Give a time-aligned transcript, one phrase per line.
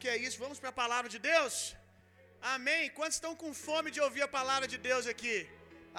[0.00, 0.42] que é isso.
[0.44, 1.54] Vamos para a palavra de Deus?
[2.54, 2.82] Amém.
[2.98, 5.36] Quantos estão com fome de ouvir a palavra de Deus aqui?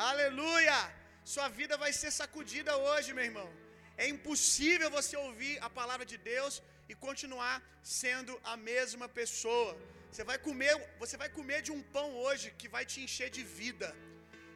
[0.09, 0.79] Aleluia!
[1.33, 3.49] Sua vida vai ser sacudida hoje, meu irmão.
[4.03, 6.53] É impossível você ouvir a palavra de Deus
[6.91, 7.55] e continuar
[7.99, 9.71] sendo a mesma pessoa.
[10.11, 10.73] Você vai comer,
[11.03, 13.89] você vai comer de um pão hoje que vai te encher de vida.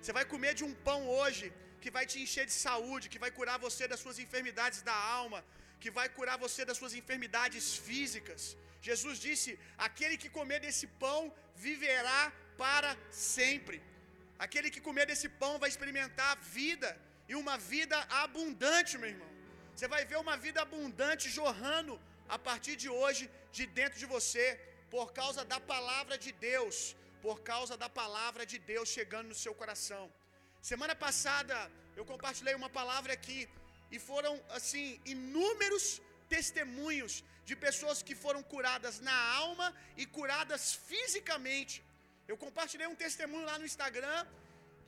[0.01, 1.47] Você vai comer de um pão hoje
[1.83, 5.39] que vai te encher de saúde, que vai curar você das suas enfermidades da alma,
[5.81, 8.43] que vai curar você das suas enfermidades físicas.
[8.87, 9.51] Jesus disse:
[9.87, 11.21] Aquele que comer desse pão
[11.67, 12.21] viverá
[12.63, 12.91] para
[13.31, 13.77] sempre.
[14.45, 16.89] Aquele que comer desse pão vai experimentar vida
[17.29, 19.31] e uma vida abundante, meu irmão.
[19.73, 21.93] Você vai ver uma vida abundante jorrando
[22.35, 23.23] a partir de hoje
[23.57, 24.45] de dentro de você,
[24.95, 26.75] por causa da palavra de Deus,
[27.25, 30.03] por causa da palavra de Deus chegando no seu coração.
[30.71, 31.57] Semana passada
[31.99, 33.39] eu compartilhei uma palavra aqui
[33.93, 35.85] e foram assim inúmeros
[36.35, 37.13] testemunhos
[37.47, 39.67] de pessoas que foram curadas na alma
[40.01, 41.75] e curadas fisicamente.
[42.31, 44.19] Eu compartilhei um testemunho lá no Instagram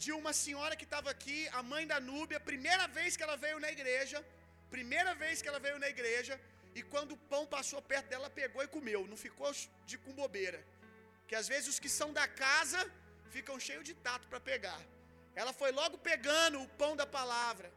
[0.03, 3.59] de uma senhora que estava aqui, a mãe da Núbia, primeira vez que ela veio
[3.65, 4.17] na igreja,
[4.75, 6.39] primeira vez que ela veio na igreja,
[6.77, 9.51] e quando o pão passou perto dela, pegou e comeu, não ficou
[9.89, 10.59] de com bobeira.
[11.27, 12.79] Que às vezes os que são da casa
[13.35, 14.79] ficam cheios de tato para pegar.
[15.35, 17.71] Ela foi logo pegando o pão da palavra.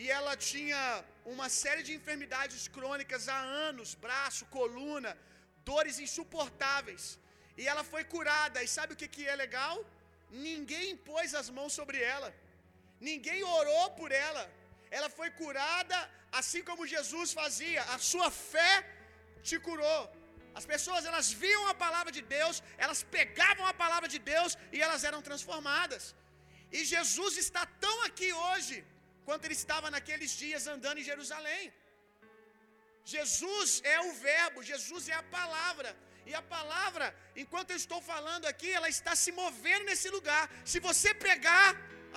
[0.00, 0.82] E ela tinha
[1.32, 5.12] uma série de enfermidades crônicas há anos, braço, coluna,
[5.70, 7.04] dores insuportáveis.
[7.60, 8.62] E ela foi curada.
[8.62, 9.76] E sabe o que, que é legal?
[10.48, 12.30] Ninguém pôs as mãos sobre ela.
[13.10, 14.44] Ninguém orou por ela.
[14.98, 15.98] Ela foi curada
[16.40, 17.82] assim como Jesus fazia.
[17.94, 18.72] A sua fé
[19.48, 20.02] te curou.
[20.58, 24.80] As pessoas elas viam a palavra de Deus, elas pegavam a palavra de Deus e
[24.86, 26.02] elas eram transformadas.
[26.76, 28.76] E Jesus está tão aqui hoje
[29.26, 31.64] quanto ele estava naqueles dias andando em Jerusalém.
[33.14, 35.90] Jesus é o Verbo, Jesus é a palavra.
[36.30, 37.06] E a palavra,
[37.42, 40.44] enquanto eu estou falando aqui, ela está se movendo nesse lugar.
[40.72, 41.68] Se você pegar,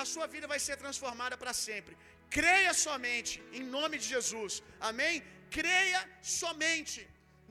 [0.04, 1.96] a sua vida vai ser transformada para sempre.
[2.38, 4.62] Creia somente, em nome de Jesus.
[4.90, 5.16] Amém?
[5.58, 6.02] Creia
[6.38, 7.02] somente.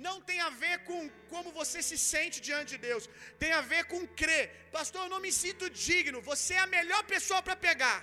[0.06, 0.98] Não tem a ver com
[1.32, 3.04] como você se sente diante de Deus.
[3.42, 4.46] Tem a ver com crer.
[4.76, 6.20] Pastor, eu não me sinto digno.
[6.30, 7.98] Você é a melhor pessoa para pegar.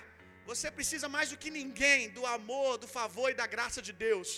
[0.50, 4.30] Você precisa mais do que ninguém do amor, do favor e da graça de Deus.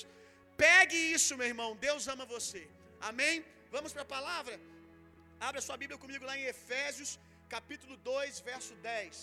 [0.67, 1.71] Pegue isso, meu irmão.
[1.89, 2.63] Deus ama você.
[3.11, 3.45] Amém?
[3.77, 4.57] Vamos para a palavra?
[5.47, 7.11] Abra sua Bíblia comigo lá em Efésios,
[7.55, 9.17] capítulo 2, verso 10.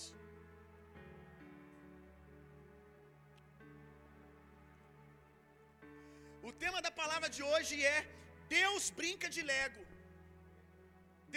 [6.50, 8.00] O tema da palavra de hoje é
[8.60, 9.82] Deus brinca de Lego.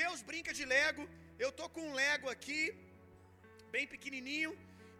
[0.03, 1.05] Deus brinca de Lego.
[1.44, 2.62] Eu tô com um Lego aqui,
[3.75, 4.53] bem pequenininho,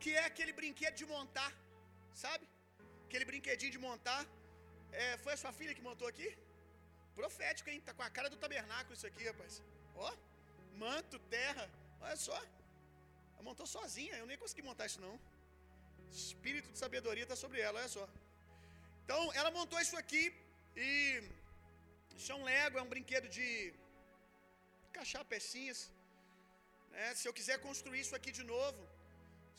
[0.05, 1.51] que é aquele brinquedo de montar,
[2.23, 2.45] sabe?
[3.05, 4.23] Aquele brinquedinho de montar.
[5.03, 6.29] É, foi a sua filha que montou aqui?
[7.21, 7.81] Profético, hein?
[7.87, 9.55] Tá com a cara do tabernáculo isso aqui, rapaz.
[10.07, 10.11] Ó,
[10.83, 11.65] manto, terra.
[12.03, 12.39] Olha só.
[13.33, 15.15] Ela montou sozinha, eu nem consegui montar isso não.
[16.25, 18.05] Espírito de sabedoria está sobre ela, olha só.
[19.05, 20.25] Então, ela montou isso aqui
[20.77, 20.89] e
[22.19, 23.49] isso é um Lego, é um brinquedo de
[24.89, 25.81] encaixar pecinhas.
[26.93, 27.07] Né?
[27.21, 28.83] Se eu quiser construir isso aqui de novo,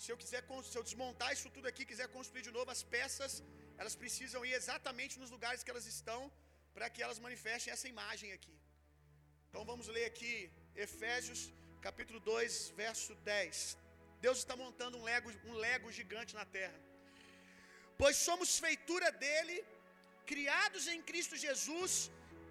[0.03, 0.41] se eu quiser
[0.72, 3.33] se eu desmontar isso tudo aqui, quiser construir de novo as peças,
[3.81, 6.22] elas precisam ir exatamente nos lugares que elas estão
[6.75, 8.55] para que elas manifestem essa imagem aqui.
[9.47, 10.34] Então vamos ler aqui
[10.85, 11.41] Efésios
[11.88, 13.78] capítulo 2, verso 10.
[14.25, 16.79] Deus está montando um lego, um lego gigante na terra.
[18.00, 19.55] Pois somos feitura dele,
[20.31, 21.94] criados em Cristo Jesus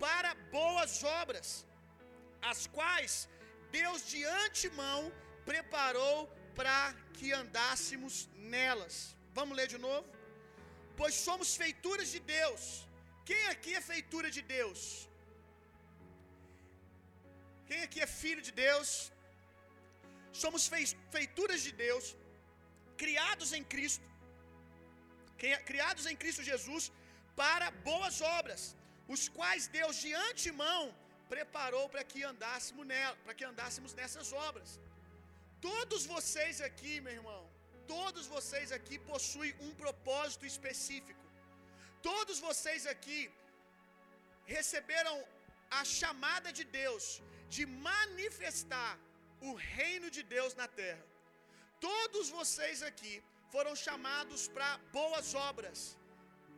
[0.04, 1.48] para boas obras,
[2.52, 3.14] as quais
[3.78, 5.00] Deus de antemão
[5.50, 6.16] preparou
[6.58, 6.78] para
[7.16, 8.14] que andássemos
[8.54, 8.96] nelas.
[9.38, 10.06] Vamos ler de novo?
[11.00, 12.62] Pois somos feituras de Deus.
[13.28, 14.80] Quem aqui é feitura de Deus?
[17.68, 18.88] Quem aqui é filho de Deus?
[20.42, 20.62] Somos
[21.14, 22.06] feituras de Deus,
[23.02, 24.06] criados em Cristo,
[25.70, 26.84] criados em Cristo Jesus
[27.40, 28.62] para boas obras,
[29.14, 30.82] os quais Deus de antemão
[31.34, 34.72] preparou para que andássemos nela, para que andássemos nessas obras.
[35.68, 37.42] Todos vocês aqui, meu irmão,
[37.94, 41.24] todos vocês aqui possuem um propósito específico.
[42.08, 43.20] Todos vocês aqui
[44.54, 45.14] receberam
[45.80, 47.04] a chamada de Deus
[47.54, 48.92] de manifestar
[49.48, 51.04] o reino de Deus na terra.
[51.88, 53.14] Todos vocês aqui
[53.54, 55.80] foram chamados para boas obras,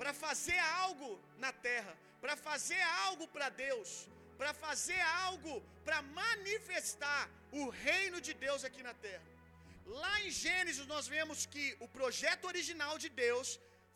[0.00, 1.11] para fazer algo
[1.44, 1.94] na terra,
[2.25, 3.91] para fazer algo para Deus,
[4.38, 5.54] para fazer algo
[5.86, 7.22] para manifestar
[7.60, 9.26] o reino de Deus aqui na terra.
[10.02, 13.48] Lá em Gênesis nós vemos que o projeto original de Deus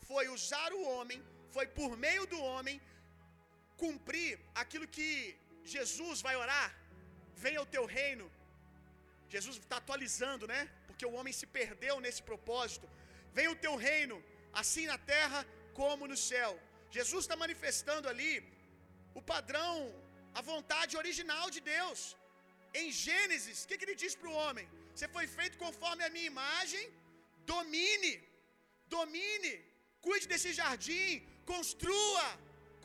[0.08, 1.20] foi usar o homem,
[1.56, 2.76] foi por meio do homem
[3.84, 4.32] cumprir
[4.62, 5.10] aquilo que
[5.75, 6.69] Jesus vai orar,
[7.44, 8.26] venha o teu reino.
[9.34, 10.60] Jesus está atualizando, né?
[10.87, 12.87] Porque o homem se perdeu nesse propósito.
[13.37, 14.16] Venha o teu reino,
[14.60, 15.40] assim na terra
[15.81, 16.52] como no céu.
[16.96, 18.32] Jesus está manifestando ali
[19.19, 19.75] o padrão,
[20.40, 22.00] a vontade original de Deus.
[22.81, 24.66] Em Gênesis, o que, que ele diz para o homem?
[24.94, 26.84] Você foi feito conforme a minha imagem,
[27.54, 28.14] domine,
[28.96, 29.52] domine,
[30.06, 31.10] cuide desse jardim,
[31.52, 32.26] construa,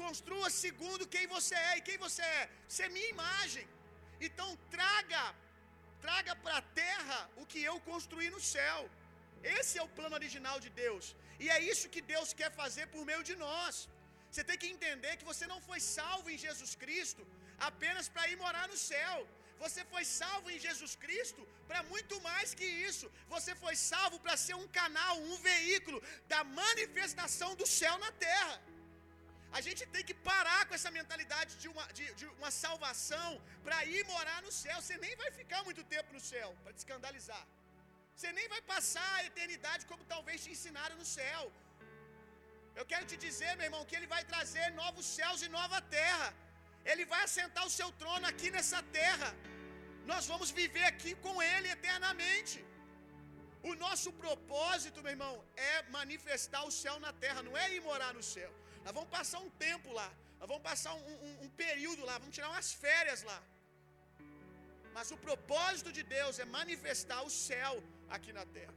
[0.03, 1.73] construa segundo quem você é.
[1.77, 2.43] E quem você é?
[2.67, 3.65] Você é minha imagem.
[4.27, 5.23] Então traga,
[6.05, 8.79] traga para a terra o que eu construí no céu.
[9.57, 11.05] Esse é o plano original de Deus.
[11.43, 13.75] E é isso que Deus quer fazer por meio de nós.
[14.31, 17.23] Você tem que entender que você não foi salvo em Jesus Cristo
[17.69, 19.27] apenas para ir morar no céu.
[19.63, 23.07] Você foi salvo em Jesus Cristo para muito mais que isso.
[23.33, 26.01] Você foi salvo para ser um canal, um veículo
[26.33, 28.55] da manifestação do céu na terra.
[29.57, 33.29] A gente tem que parar com essa mentalidade de uma, de, de uma salvação
[33.65, 34.77] para ir morar no céu.
[34.81, 37.45] Você nem vai ficar muito tempo no céu para te escandalizar.
[38.15, 41.43] Você nem vai passar a eternidade como talvez te ensinaram no céu.
[42.79, 46.27] Eu quero te dizer, meu irmão, que Ele vai trazer novos céus e nova terra.
[46.91, 49.29] Ele vai assentar o seu trono aqui nessa terra.
[50.11, 52.57] Nós vamos viver aqui com Ele eternamente.
[53.69, 55.33] O nosso propósito, meu irmão,
[55.71, 58.51] é manifestar o céu na terra, não é ir morar no céu.
[58.83, 60.09] Nós vamos passar um tempo lá,
[60.39, 63.39] nós vamos passar um, um, um período lá, vamos tirar umas férias lá.
[64.95, 67.73] Mas o propósito de Deus é manifestar o céu
[68.15, 68.75] aqui na terra.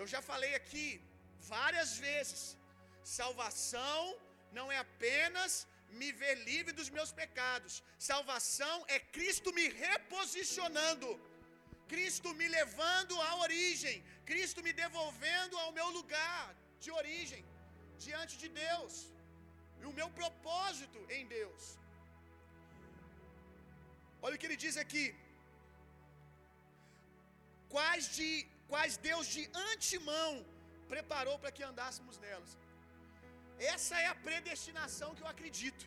[0.00, 0.86] Eu já falei aqui
[1.54, 2.40] várias vezes:
[3.18, 4.00] salvação
[4.58, 5.52] não é apenas
[6.00, 7.74] me ver livre dos meus pecados.
[8.10, 11.08] Salvação é Cristo me reposicionando,
[11.92, 13.96] Cristo me levando à origem,
[14.30, 16.44] Cristo me devolvendo ao meu lugar
[16.84, 17.42] de origem
[18.06, 18.94] diante de Deus
[19.80, 21.62] e o meu propósito em Deus.
[24.24, 25.06] Olha o que ele diz aqui.
[27.74, 28.28] Quais, de,
[28.72, 30.32] quais Deus de antemão
[30.92, 32.52] preparou para que andássemos nelas.
[33.58, 35.86] Essa é a predestinação que eu acredito.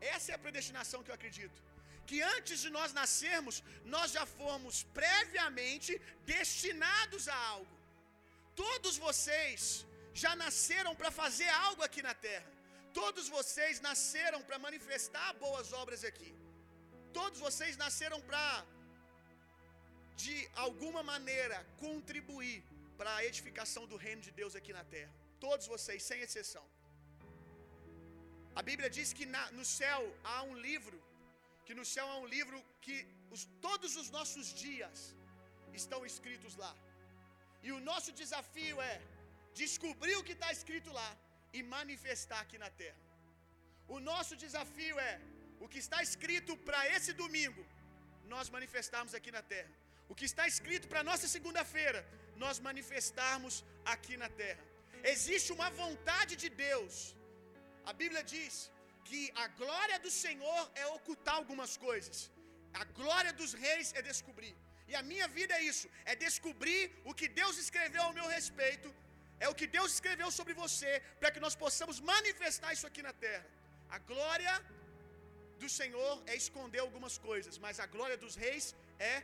[0.00, 1.62] Essa é a predestinação que eu acredito.
[2.06, 7.76] Que antes de nós nascermos, nós já fomos previamente destinados a algo.
[8.54, 12.50] Todos vocês já nasceram para fazer algo aqui na terra.
[12.92, 16.34] Todos vocês nasceram para manifestar boas obras aqui.
[17.12, 18.64] Todos vocês nasceram para,
[20.16, 20.36] de
[20.66, 22.64] alguma maneira, contribuir
[22.98, 25.12] para a edificação do reino de Deus aqui na terra.
[25.46, 26.64] Todos vocês, sem exceção.
[28.58, 30.00] A Bíblia diz que na, no céu
[30.32, 30.98] há um livro,
[31.66, 32.96] que no céu há um livro que
[33.34, 35.00] os, todos os nossos dias
[35.80, 36.72] estão escritos lá.
[37.66, 38.94] E o nosso desafio é
[39.62, 41.10] descobrir o que está escrito lá
[41.56, 43.00] e manifestar aqui na terra.
[43.94, 45.14] O nosso desafio é
[45.64, 47.62] o que está escrito para esse domingo,
[48.32, 49.70] nós manifestarmos aqui na terra.
[50.10, 52.00] O que está escrito para nossa segunda-feira,
[52.44, 53.54] nós manifestarmos
[53.94, 54.64] aqui na terra.
[55.14, 56.94] Existe uma vontade de Deus.
[57.90, 58.70] A Bíblia diz
[59.08, 62.30] que a glória do Senhor é ocultar algumas coisas.
[62.82, 64.54] A glória dos reis é descobrir.
[64.90, 68.88] E a minha vida é isso, é descobrir o que Deus escreveu ao meu respeito
[69.44, 73.14] é o que Deus escreveu sobre você, para que nós possamos manifestar isso aqui na
[73.26, 73.46] terra.
[73.96, 74.54] A glória
[75.62, 78.66] do Senhor é esconder algumas coisas, mas a glória dos reis
[79.12, 79.16] é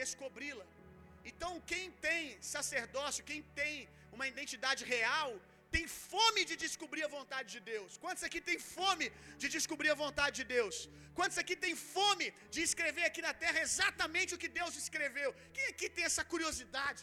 [0.00, 0.66] descobri-la.
[1.30, 2.20] Então, quem tem
[2.54, 5.30] sacerdócio, quem tem uma identidade real,
[5.74, 7.92] tem fome de descobrir a vontade de Deus.
[8.04, 9.06] Quantos aqui tem fome
[9.42, 10.76] de descobrir a vontade de Deus?
[11.18, 15.30] Quantos aqui tem fome de escrever aqui na terra exatamente o que Deus escreveu?
[15.56, 17.02] Quem aqui tem essa curiosidade?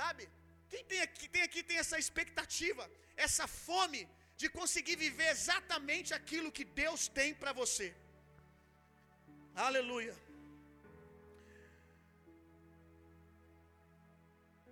[0.00, 0.24] Sabe?
[0.72, 2.84] Quem tem aqui, tem aqui tem essa expectativa,
[3.26, 4.02] essa fome
[4.40, 7.88] de conseguir viver exatamente aquilo que Deus tem para você.
[9.66, 10.14] Aleluia.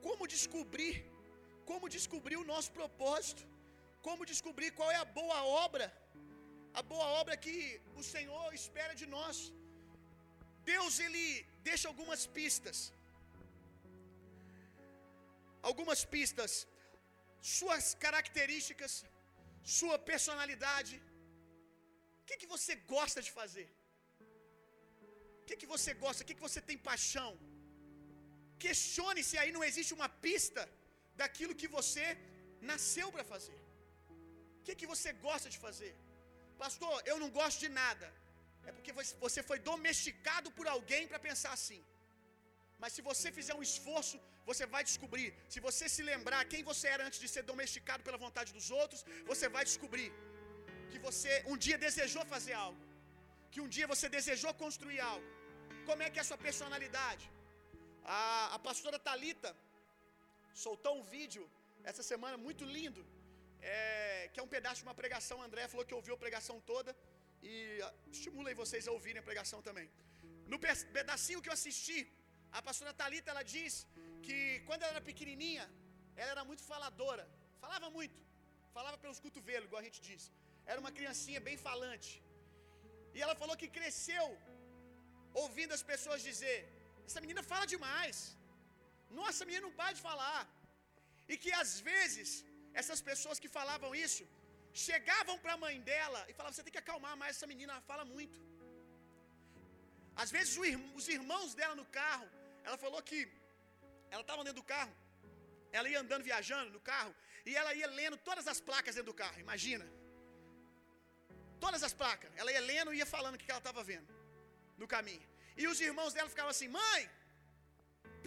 [0.07, 0.95] Como descobrir?
[1.71, 3.43] Como descobrir o nosso propósito?
[4.07, 5.87] Como descobrir qual é a boa obra?
[6.81, 7.57] A boa obra que
[8.01, 9.37] o Senhor espera de nós.
[10.73, 11.25] Deus ele
[11.71, 12.79] deixa algumas pistas
[15.71, 16.53] algumas pistas,
[17.57, 18.93] suas características,
[19.79, 20.95] sua personalidade.
[22.21, 23.69] O que, que você gosta de fazer?
[25.41, 26.23] O que, que você gosta?
[26.23, 27.31] O que, que você tem paixão?
[28.67, 30.63] Questione se aí não existe uma pista
[31.21, 32.07] daquilo que você
[32.73, 33.59] nasceu para fazer.
[34.59, 35.93] O que, que você gosta de fazer?
[36.65, 38.07] Pastor, eu não gosto de nada.
[38.69, 38.93] É porque
[39.25, 41.81] você foi domesticado por alguém para pensar assim.
[42.83, 44.17] Mas se você fizer um esforço,
[44.49, 45.29] você vai descobrir.
[45.53, 49.03] Se você se lembrar quem você era antes de ser domesticado pela vontade dos outros,
[49.31, 50.09] você vai descobrir
[50.91, 52.83] que você um dia desejou fazer algo.
[53.53, 55.29] que um dia você desejou construir algo?
[55.89, 57.25] Como é que é a sua personalidade?
[58.17, 58.19] A,
[58.57, 59.51] a pastora Talita
[60.65, 61.45] soltou um vídeo
[61.91, 63.03] essa semana muito lindo,
[63.73, 65.37] é, que é um pedaço de uma pregação.
[65.47, 66.93] André falou que ouviu a pregação toda
[67.51, 67.55] e
[68.17, 69.89] estimula aí vocês a ouvirem a pregação também.
[70.53, 70.59] No
[70.99, 71.99] pedacinho que eu assisti,
[72.59, 73.75] a pastora Talita ela diz
[74.27, 75.65] que quando ela era pequenininha,
[76.21, 77.25] ela era muito faladora,
[77.65, 78.19] falava muito,
[78.77, 80.25] falava pelos cotovelos, igual a gente diz.
[80.73, 82.11] Era uma criancinha bem falante.
[83.17, 84.27] E ela falou que cresceu
[85.43, 86.57] ouvindo as pessoas dizer:
[87.09, 88.19] essa menina fala demais.
[89.21, 90.43] Nossa, menina não para de falar.
[91.29, 92.45] E que às vezes
[92.81, 94.25] essas pessoas que falavam isso
[94.87, 97.87] chegavam para a mãe dela e falavam: Você tem que acalmar mais essa menina, ela
[97.93, 98.39] fala muito.
[100.23, 100.53] Às vezes
[100.99, 102.29] os irmãos dela no carro,
[102.65, 103.19] ela falou que
[104.11, 104.95] ela estava dentro do carro,
[105.73, 109.19] ela ia andando, viajando no carro, e ela ia lendo todas as placas dentro do
[109.23, 109.87] carro, imagina.
[111.65, 114.11] Todas as placas, ela ia lendo e ia falando o que ela estava vendo
[114.81, 115.27] no caminho.
[115.57, 117.03] E os irmãos dela ficavam assim: Mãe,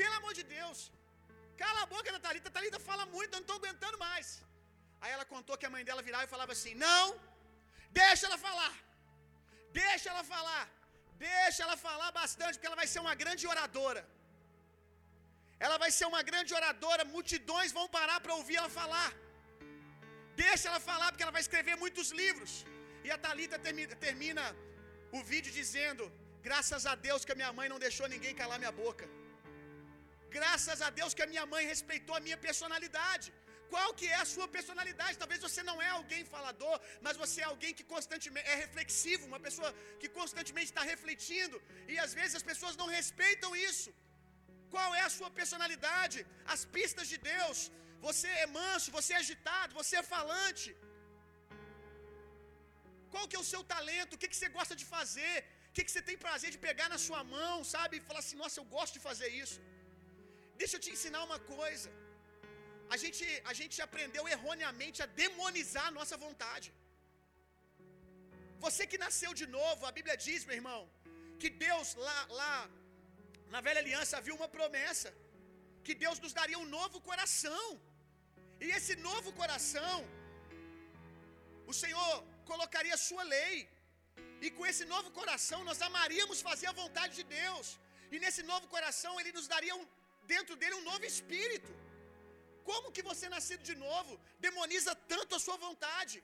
[0.01, 0.79] pelo amor de Deus,
[1.61, 4.27] cala a boca da Thalita, Thalita fala muito, eu não estou aguentando mais.
[5.01, 7.03] Aí ela contou que a mãe dela virava e falava assim: Não,
[8.01, 8.73] deixa ela falar,
[9.81, 10.63] deixa ela falar,
[11.27, 14.03] deixa ela falar bastante, porque ela vai ser uma grande oradora.
[15.65, 19.09] Ela vai ser uma grande oradora, multidões vão parar para ouvir ela falar.
[20.45, 22.51] Deixa ela falar, porque ela vai escrever muitos livros.
[23.05, 24.43] E a Talita termina, termina
[25.17, 26.05] o vídeo dizendo:
[26.49, 29.07] Graças a Deus que a minha mãe não deixou ninguém calar minha boca.
[30.37, 33.29] Graças a Deus que a minha mãe respeitou a minha personalidade.
[33.73, 35.19] Qual que é a sua personalidade?
[35.23, 39.41] Talvez você não é alguém falador, mas você é alguém que constantemente é reflexivo, uma
[39.47, 39.69] pessoa
[40.01, 41.57] que constantemente está refletindo,
[41.91, 43.91] e às vezes as pessoas não respeitam isso.
[44.73, 46.17] Qual é a sua personalidade?
[46.55, 47.59] As pistas de Deus.
[48.07, 50.69] Você é manso, você é agitado, você é falante.
[53.13, 54.13] Qual que é o seu talento?
[54.13, 55.35] O que, que você gosta de fazer?
[55.69, 57.93] O que, que você tem prazer de pegar na sua mão, sabe?
[57.97, 59.57] E falar assim, nossa, eu gosto de fazer isso.
[60.61, 61.89] Deixa eu te ensinar uma coisa.
[62.93, 66.69] A gente, a gente aprendeu erroneamente a demonizar a nossa vontade.
[68.65, 70.81] Você que nasceu de novo, a Bíblia diz, meu irmão,
[71.41, 72.55] que Deus lá, lá
[73.53, 75.09] na velha aliança havia uma promessa
[75.85, 77.67] que Deus nos daria um novo coração.
[78.63, 79.97] E esse novo coração,
[81.71, 82.13] o Senhor
[82.51, 83.55] colocaria a sua lei.
[84.45, 87.67] E com esse novo coração nós amaríamos fazer a vontade de Deus.
[88.13, 89.85] E nesse novo coração ele nos daria um,
[90.33, 91.71] dentro dele um novo espírito.
[92.69, 94.13] Como que você nascido de novo
[94.47, 96.17] demoniza tanto a sua vontade?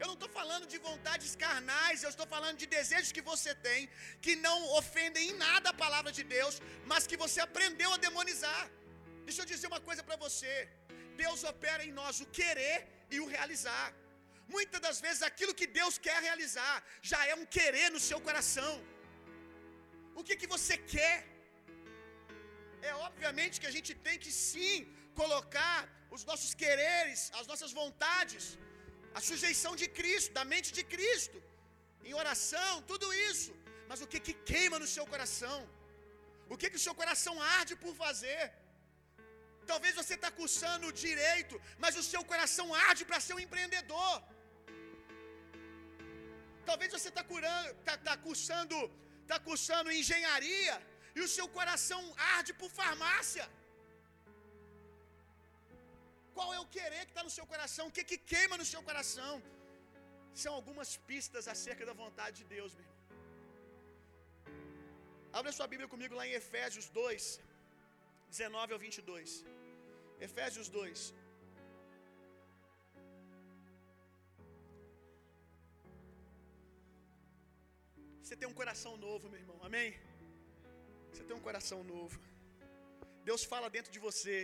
[0.00, 3.80] Eu não estou falando de vontades carnais, eu estou falando de desejos que você tem,
[4.24, 6.54] que não ofendem em nada a palavra de Deus,
[6.90, 8.64] mas que você aprendeu a demonizar.
[9.28, 10.54] Deixa eu dizer uma coisa para você:
[11.22, 12.78] Deus opera em nós o querer
[13.14, 13.86] e o realizar.
[14.56, 16.74] Muitas das vezes aquilo que Deus quer realizar
[17.10, 18.74] já é um querer no seu coração.
[20.18, 21.16] O que, que você quer?
[22.90, 24.76] É obviamente que a gente tem que sim
[25.20, 25.78] colocar
[26.14, 28.44] os nossos quereres, as nossas vontades,
[29.18, 31.38] a sujeição de Cristo, da mente de Cristo,
[32.08, 33.52] em oração, tudo isso.
[33.90, 35.58] Mas o que que queima no seu coração?
[36.52, 38.42] O que que o seu coração arde por fazer?
[39.70, 44.14] Talvez você está cursando direito, mas o seu coração arde para ser um empreendedor.
[46.70, 47.24] Talvez você está
[47.88, 48.76] tá, tá cursando,
[49.30, 50.74] tá cursando engenharia
[51.16, 52.00] e o seu coração
[52.36, 53.46] arde por farmácia.
[56.36, 57.84] Qual é o querer que está no seu coração?
[57.88, 59.34] O que, que queima no seu coração?
[60.42, 63.02] São algumas pistas acerca da vontade de Deus, meu irmão.
[65.38, 67.22] Abra sua Bíblia comigo lá em Efésios 2,
[68.36, 69.30] 19 ao 22.
[70.28, 71.00] Efésios 2.
[78.22, 79.88] Você tem um coração novo, meu irmão, amém?
[81.14, 82.16] Você tem um coração novo.
[83.28, 84.36] Deus fala dentro de você.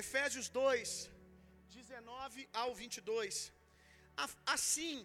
[0.00, 0.88] Efésios 2,
[1.76, 3.36] 19 ao 22.
[4.54, 4.96] Assim,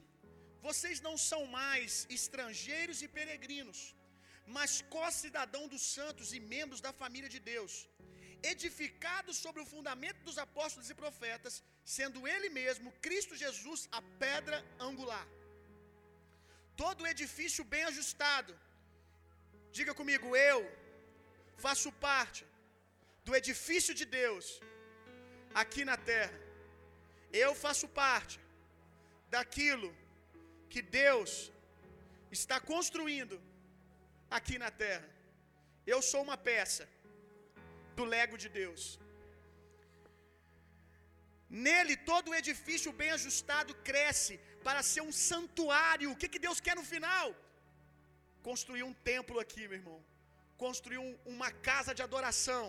[0.67, 3.81] vocês não são mais estrangeiros e peregrinos,
[4.57, 7.73] mas co-cidadão dos santos e membros da família de Deus,
[8.53, 11.61] edificados sobre o fundamento dos apóstolos e profetas,
[11.97, 15.27] sendo Ele mesmo, Cristo Jesus, a pedra angular.
[16.83, 18.53] Todo edifício bem ajustado.
[19.77, 20.59] Diga comigo, eu
[21.65, 22.43] faço parte
[23.25, 24.45] do edifício de Deus
[25.61, 26.37] aqui na terra.
[27.45, 28.37] Eu faço parte
[29.35, 29.89] daquilo
[30.71, 31.31] que Deus
[32.37, 33.37] está construindo
[34.37, 35.07] aqui na terra.
[35.93, 36.83] Eu sou uma peça
[37.97, 38.83] do Lego de Deus.
[41.67, 44.35] Nele todo o edifício bem ajustado cresce
[44.65, 46.11] para ser um santuário.
[46.11, 47.27] O que, que Deus quer no final?
[48.50, 50.00] Construir um templo aqui, meu irmão.
[50.63, 52.65] Construir um, uma casa de adoração.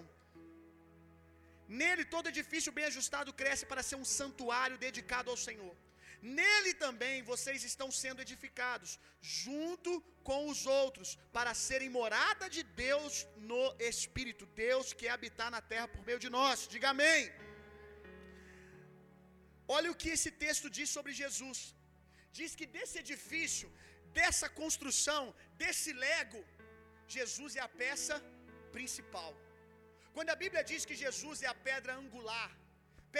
[1.81, 5.75] Nele todo edifício bem ajustado cresce para ser um santuário dedicado ao Senhor.
[6.38, 8.91] Nele também vocês estão sendo edificados,
[9.45, 9.93] junto
[10.29, 13.14] com os outros, para serem morada de Deus
[13.52, 14.47] no Espírito.
[14.67, 16.69] Deus quer habitar na terra por meio de nós.
[16.75, 17.23] Diga amém.
[19.76, 21.61] Olha o que esse texto diz sobre Jesus.
[22.38, 23.69] Diz que desse edifício,
[24.19, 25.23] dessa construção,
[25.62, 26.40] desse lego,
[27.16, 28.16] Jesus é a peça
[28.76, 29.33] principal.
[30.14, 32.50] Quando a Bíblia diz que Jesus é a pedra angular,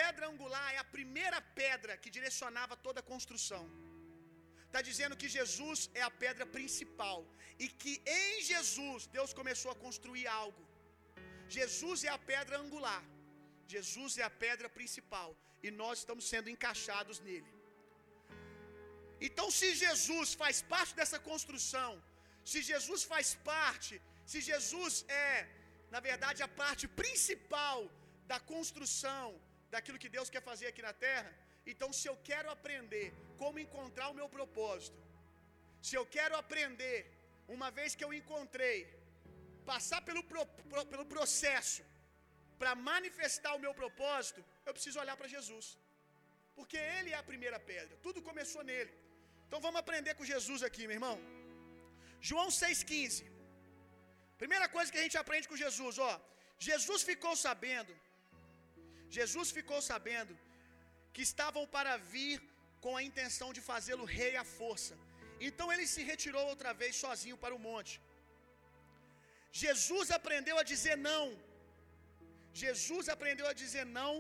[0.01, 3.65] pedra angular é a primeira pedra que direcionava toda a construção.
[4.67, 7.19] Está dizendo que Jesus é a pedra principal
[7.63, 10.63] e que em Jesus Deus começou a construir algo.
[11.57, 13.03] Jesus é a pedra angular,
[13.75, 15.31] Jesus é a pedra principal
[15.63, 17.52] e nós estamos sendo encaixados nele.
[19.29, 21.91] Então, se Jesus faz parte dessa construção,
[22.51, 23.95] se Jesus faz parte,
[24.31, 25.33] se Jesus é,
[25.95, 27.79] na verdade, a parte principal
[28.31, 29.27] da construção
[29.75, 31.31] daquilo que Deus quer fazer aqui na terra,
[31.73, 33.07] então se eu quero aprender
[33.43, 34.99] como encontrar o meu propósito,
[35.87, 36.99] se eu quero aprender,
[37.57, 38.79] uma vez que eu encontrei,
[39.73, 41.83] passar pelo, pro, pro, pelo processo
[42.61, 45.67] para manifestar o meu propósito, eu preciso olhar para Jesus.
[46.57, 48.93] Porque Ele é a primeira pedra, tudo começou nele.
[49.53, 51.17] Então vamos aprender com Jesus aqui, meu irmão.
[52.29, 53.17] João 6,15.
[54.43, 56.13] Primeira coisa que a gente aprende com Jesus, ó.
[56.69, 57.93] Jesus ficou sabendo,
[59.17, 60.33] Jesus ficou sabendo
[61.13, 62.39] que estavam para vir
[62.85, 64.97] com a intenção de fazê-lo rei à força.
[65.49, 67.95] Então ele se retirou outra vez sozinho para o monte.
[69.65, 71.27] Jesus aprendeu a dizer não.
[72.65, 74.13] Jesus aprendeu a dizer não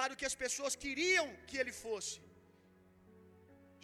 [0.00, 2.16] para o que as pessoas queriam que ele fosse.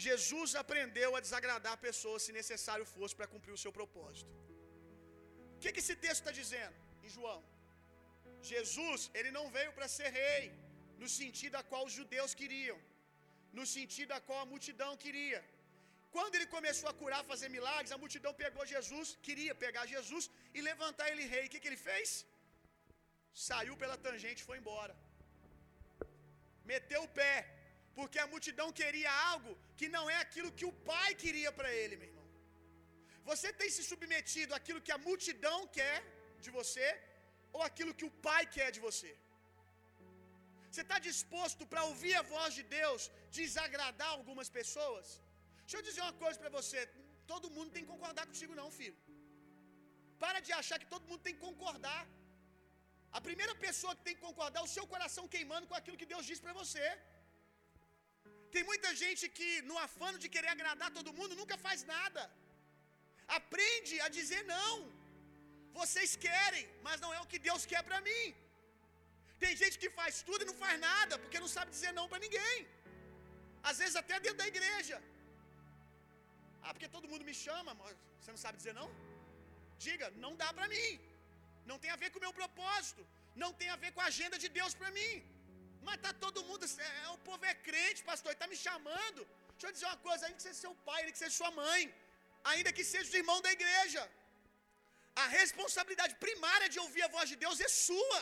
[0.07, 4.33] Jesus aprendeu a desagradar pessoas se necessário fosse para cumprir o seu propósito.
[5.57, 7.41] O que, que esse texto está dizendo em João?
[8.53, 10.45] Jesus, ele não veio para ser rei
[11.03, 12.79] no sentido a qual os judeus queriam,
[13.59, 15.41] no sentido a qual a multidão queria.
[16.15, 20.25] Quando ele começou a curar, fazer milagres, a multidão pegou Jesus, queria pegar Jesus
[20.57, 21.45] e levantar ele rei.
[21.47, 22.09] O que, que ele fez?
[23.49, 24.95] Saiu pela tangente e foi embora.
[26.73, 27.35] Meteu o pé,
[27.99, 31.97] porque a multidão queria algo que não é aquilo que o pai queria para ele,
[32.01, 32.29] meu irmão.
[33.31, 35.99] Você tem se submetido àquilo que a multidão quer
[36.45, 36.87] de você
[37.57, 39.11] ou aquilo que o pai quer de você?
[40.69, 45.07] Você está disposto para ouvir a voz de Deus desagradar algumas pessoas?
[45.63, 46.79] Deixa eu dizer uma coisa para você:
[47.33, 48.99] todo mundo tem que concordar contigo, não, filho.
[50.23, 52.03] Para de achar que todo mundo tem que concordar.
[53.19, 56.11] A primeira pessoa que tem que concordar é o seu coração queimando com aquilo que
[56.13, 56.87] Deus diz para você.
[58.55, 62.23] Tem muita gente que, no afano de querer agradar todo mundo, nunca faz nada.
[63.39, 64.75] Aprende a dizer não.
[65.81, 68.25] Vocês querem, mas não é o que Deus quer para mim.
[69.43, 72.25] Tem gente que faz tudo e não faz nada, porque não sabe dizer não para
[72.27, 72.59] ninguém.
[73.71, 74.97] Às vezes até dentro da igreja.
[76.65, 78.89] Ah, porque todo mundo me chama, mas você não sabe dizer não?
[79.87, 80.91] Diga, não dá para mim.
[81.71, 83.03] Não tem a ver com o meu propósito.
[83.43, 85.13] Não tem a ver com a agenda de Deus para mim.
[85.87, 89.21] Mas tá todo mundo, é, é, o povo é crente, pastor, ele tá me chamando.
[89.53, 91.83] Deixa eu dizer uma coisa, ainda que seja seu pai, ainda que seja sua mãe,
[92.53, 94.03] ainda que seja o irmão da igreja.
[95.23, 98.21] A responsabilidade primária de ouvir a voz de Deus é sua.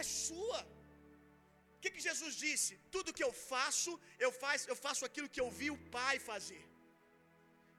[0.00, 0.60] É sua.
[1.76, 2.72] O que, que Jesus disse?
[2.94, 3.92] Tudo que eu faço,
[4.26, 6.62] eu faço, eu faço aquilo que eu vi o Pai fazer.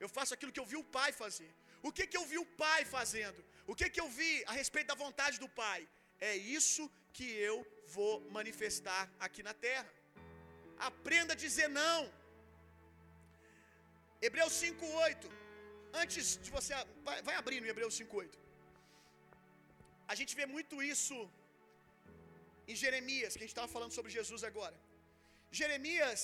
[0.04, 1.52] Eu faço aquilo que eu vi o Pai fazer.
[1.88, 3.42] O que, que eu vi o Pai fazendo?
[3.72, 5.80] O que, que eu vi a respeito da vontade do Pai?
[6.20, 6.84] É isso
[7.18, 7.58] que eu
[7.96, 9.90] vou manifestar aqui na terra.
[10.90, 12.00] Aprenda a dizer não.
[14.28, 15.30] Hebreus 5:8.
[16.02, 16.74] Antes de você
[17.08, 18.38] vai, vai abrindo Hebreus 5:8.
[20.12, 21.18] A gente vê muito isso
[22.72, 24.78] em Jeremias, que a gente estava falando sobre Jesus agora.
[25.60, 26.22] Jeremias,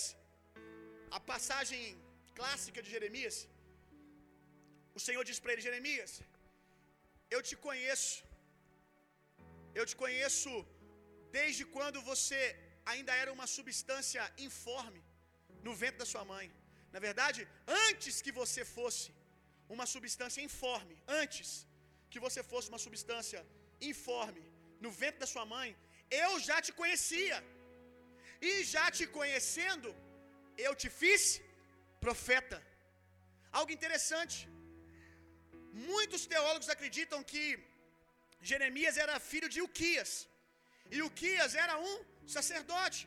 [1.18, 1.84] a passagem
[2.40, 3.36] clássica de Jeremias,
[4.98, 6.12] o Senhor diz para ele: Jeremias,
[7.36, 8.14] eu te conheço,
[9.80, 10.52] eu te conheço
[11.38, 12.40] desde quando você
[12.92, 15.02] ainda era uma substância informe
[15.66, 16.48] no ventre da sua mãe.
[16.96, 17.40] Na verdade,
[17.88, 19.08] antes que você fosse
[19.76, 21.50] uma substância informe, antes
[22.12, 23.42] que você fosse uma substância
[23.92, 24.44] informe
[24.84, 25.70] no ventre da sua mãe,
[26.24, 27.38] eu já te conhecia.
[28.50, 29.90] E já te conhecendo,
[30.66, 31.22] eu te fiz
[32.06, 32.58] profeta.
[33.60, 34.38] Algo interessante.
[35.92, 37.44] Muitos teólogos acreditam que
[38.52, 40.14] Jeremias era filho de Uquias.
[40.96, 41.96] E Uquias era um
[42.38, 43.02] sacerdote.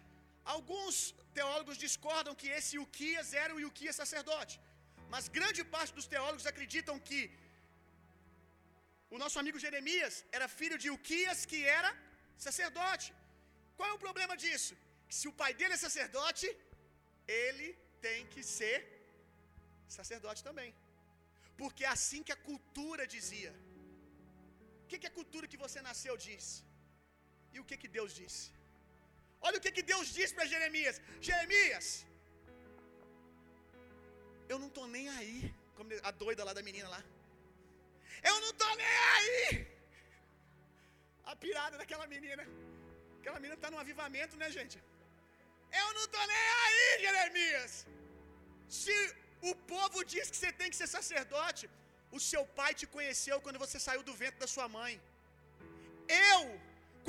[0.54, 0.96] Alguns
[1.38, 4.54] teólogos discordam que esse Uquias era o Uquias sacerdote.
[5.12, 7.20] Mas grande parte dos teólogos acreditam que
[9.14, 11.90] o nosso amigo Jeremias era filho de Uquias, que era
[12.46, 13.08] sacerdote.
[13.76, 14.74] Qual é o problema disso?
[15.08, 16.46] Que se o pai dele é sacerdote,
[17.44, 17.68] ele
[18.06, 18.78] tem que ser
[19.98, 20.70] sacerdote também.
[21.60, 23.52] Porque é assim que a cultura dizia.
[24.88, 26.44] O que, que a cultura que você nasceu diz?
[27.54, 28.44] E o que, que Deus disse?
[29.46, 30.96] Olha o que, que Deus disse para Jeremias:
[31.28, 31.86] Jeremias,
[34.52, 35.34] eu não estou nem aí.
[35.76, 37.02] Como a doida lá da menina lá.
[38.30, 39.42] Eu não estou nem aí.
[41.30, 42.44] A pirada daquela menina.
[43.18, 44.78] Aquela menina está no avivamento, né, gente?
[45.82, 47.72] Eu não estou nem aí, Jeremias.
[48.80, 48.96] Se
[49.50, 51.66] o povo diz que você tem que ser sacerdote,
[52.16, 54.94] o seu pai te conheceu quando você saiu do ventre da sua mãe.
[56.30, 56.42] Eu,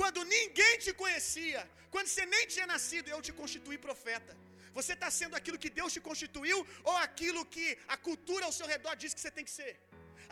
[0.00, 1.60] quando ninguém te conhecia,
[1.94, 4.32] quando você nem tinha nascido, eu te constituí profeta.
[4.78, 6.58] Você está sendo aquilo que Deus te constituiu
[6.90, 9.72] ou aquilo que a cultura ao seu redor diz que você tem que ser?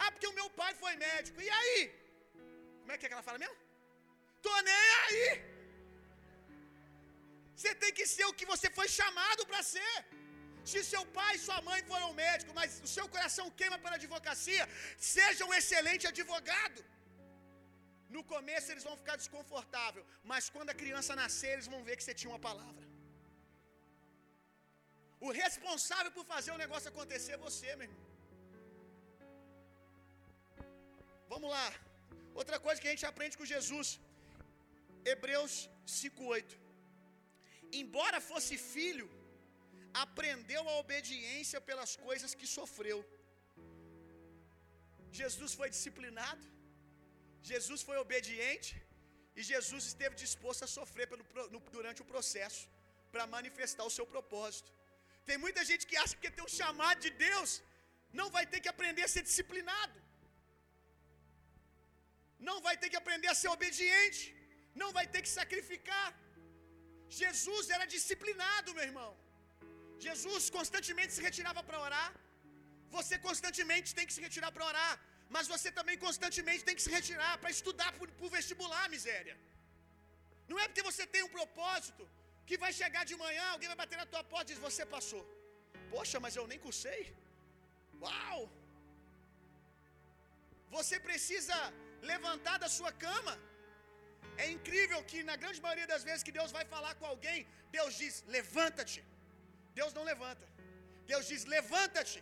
[0.03, 1.41] Ah, porque o meu pai foi médico.
[1.47, 1.79] E aí?
[2.81, 3.57] Como é que, é que ela fala mesmo?
[4.47, 5.25] Tô nem aí.
[7.57, 9.97] Você tem que ser o que você foi chamado para ser.
[10.73, 14.01] Se seu pai e sua mãe foram médicos, mas o seu coração queima para a
[14.03, 14.65] advocacia,
[15.15, 16.81] seja um excelente advogado.
[18.17, 22.05] No começo eles vão ficar desconfortáveis, mas quando a criança nascer, eles vão ver que
[22.05, 22.85] você tinha uma palavra.
[25.27, 28.07] O responsável por fazer o negócio acontecer é você, meu irmão.
[31.33, 31.69] Vamos lá.
[32.41, 33.89] Outra coisa que a gente aprende com Jesus.
[35.13, 35.55] Hebreus
[36.01, 36.55] 5:8.
[37.81, 39.07] Embora fosse filho,
[40.05, 42.99] aprendeu a obediência pelas coisas que sofreu.
[45.21, 46.45] Jesus foi disciplinado,
[47.51, 48.71] Jesus foi obediente
[49.37, 52.63] e Jesus esteve disposto a sofrer pelo, no, durante o processo
[53.13, 54.71] para manifestar o seu propósito.
[55.29, 57.51] Tem muita gente que acha que tem um chamado de Deus,
[58.21, 59.97] não vai ter que aprender a ser disciplinado,
[62.49, 64.23] não vai ter que aprender a ser obediente,
[64.83, 66.09] não vai ter que sacrificar.
[67.21, 69.11] Jesus era disciplinado, meu irmão.
[70.07, 72.09] Jesus constantemente se retirava para orar.
[72.97, 74.93] Você constantemente tem que se retirar para orar.
[75.35, 79.35] Mas você também constantemente tem que se retirar para estudar para o vestibular, miséria.
[80.51, 82.05] Não é porque você tem um propósito
[82.49, 85.23] que vai chegar de manhã, alguém vai bater na tua porta e diz: Você passou.
[85.95, 87.03] Poxa, mas eu nem cursei.
[88.05, 88.41] Uau!
[90.77, 91.59] Você precisa
[92.13, 93.35] levantar da sua cama.
[94.45, 97.39] É incrível que na grande maioria das vezes que Deus vai falar com alguém,
[97.79, 99.01] Deus diz: Levanta-te.
[99.81, 100.47] Deus não levanta.
[101.13, 102.21] Deus diz: levanta-te.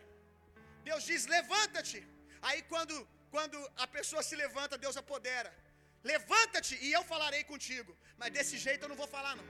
[0.89, 2.01] Deus diz: levanta-te.
[2.49, 2.97] Aí quando,
[3.35, 5.53] quando a pessoa se levanta, Deus apodera.
[6.13, 7.93] Levanta-te e eu falarei contigo.
[8.21, 9.47] Mas desse jeito eu não vou falar, não.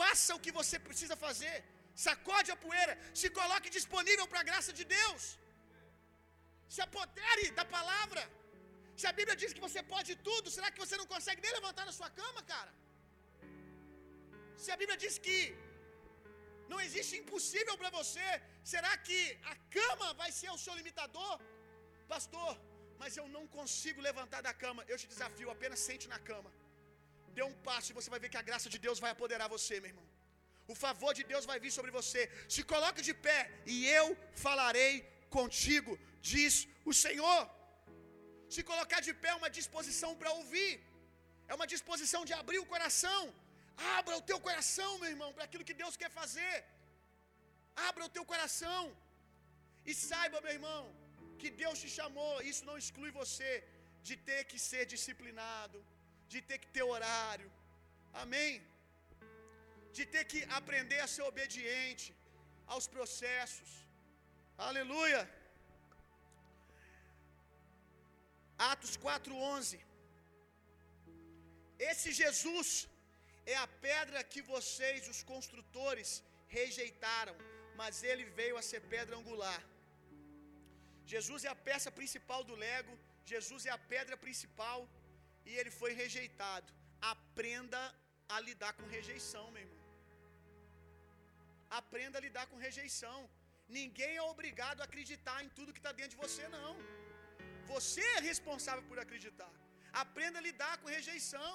[0.00, 1.56] Faça o que você precisa fazer.
[2.06, 2.94] Sacode a poeira.
[3.20, 5.22] Se coloque disponível para a graça de Deus.
[6.74, 8.24] Se apodere da palavra.
[9.00, 11.84] Se a Bíblia diz que você pode tudo, será que você não consegue nem levantar
[11.88, 12.72] na sua cama, cara?
[14.62, 15.38] Se a Bíblia diz que
[16.72, 18.26] não existe impossível para você.
[18.72, 19.20] Será que
[19.52, 21.34] a cama vai ser o seu limitador?
[22.14, 22.52] Pastor,
[23.00, 24.84] mas eu não consigo levantar da cama.
[24.92, 26.50] Eu te desafio, apenas sente na cama.
[27.36, 29.74] Dê um passo e você vai ver que a graça de Deus vai apoderar você,
[29.82, 30.08] meu irmão.
[30.72, 32.22] O favor de Deus vai vir sobre você.
[32.54, 33.38] Se coloque de pé
[33.74, 34.06] e eu
[34.46, 34.92] falarei
[35.36, 35.92] contigo,
[36.32, 36.54] diz
[36.90, 37.40] o Senhor.
[38.54, 40.72] Se colocar de pé é uma disposição para ouvir,
[41.50, 43.22] é uma disposição de abrir o coração.
[43.98, 46.56] Abra o teu coração, meu irmão, para aquilo que Deus quer fazer.
[47.88, 48.82] Abra o teu coração.
[49.90, 50.82] E saiba, meu irmão,
[51.40, 52.34] que Deus te chamou.
[52.50, 53.52] Isso não exclui você
[54.06, 55.78] de ter que ser disciplinado,
[56.32, 57.50] de ter que ter horário.
[58.22, 58.52] Amém?
[59.96, 62.08] De ter que aprender a ser obediente
[62.74, 63.70] aos processos.
[64.68, 65.22] Aleluia.
[68.72, 69.78] Atos 4:11.
[71.90, 72.68] Esse Jesus
[73.54, 76.08] é a pedra que vocês, os construtores,
[76.58, 77.36] rejeitaram,
[77.80, 79.60] mas ele veio a ser pedra angular.
[81.12, 82.94] Jesus é a peça principal do Lego,
[83.32, 84.78] Jesus é a pedra principal
[85.48, 86.68] e ele foi rejeitado.
[87.14, 87.80] Aprenda
[88.34, 89.84] a lidar com rejeição, meu irmão.
[91.80, 93.18] Aprenda a lidar com rejeição.
[93.78, 96.72] Ninguém é obrigado a acreditar em tudo que está dentro de você, não.
[97.72, 99.52] Você é responsável por acreditar.
[100.04, 101.52] Aprenda a lidar com rejeição.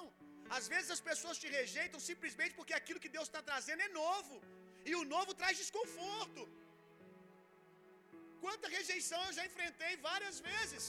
[0.56, 4.36] Às vezes as pessoas te rejeitam simplesmente porque aquilo que Deus está trazendo é novo.
[4.90, 6.42] E o novo traz desconforto.
[8.44, 10.84] Quanta rejeição eu já enfrentei várias vezes.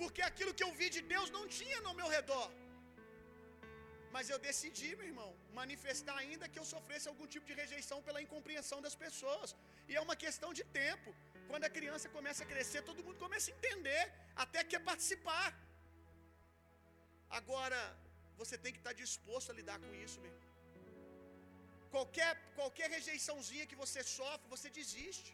[0.00, 2.48] Porque aquilo que eu vi de Deus não tinha no meu redor.
[4.14, 8.22] Mas eu decidi, meu irmão, manifestar ainda que eu sofresse algum tipo de rejeição pela
[8.24, 9.50] incompreensão das pessoas.
[9.88, 11.10] E é uma questão de tempo.
[11.50, 14.02] Quando a criança começa a crescer, todo mundo começa a entender,
[14.44, 15.48] até quer participar.
[17.38, 17.80] Agora,
[18.42, 20.36] você tem que estar disposto a lidar com isso, meu.
[21.94, 25.32] Qualquer, qualquer rejeiçãozinha que você sofre, você desiste.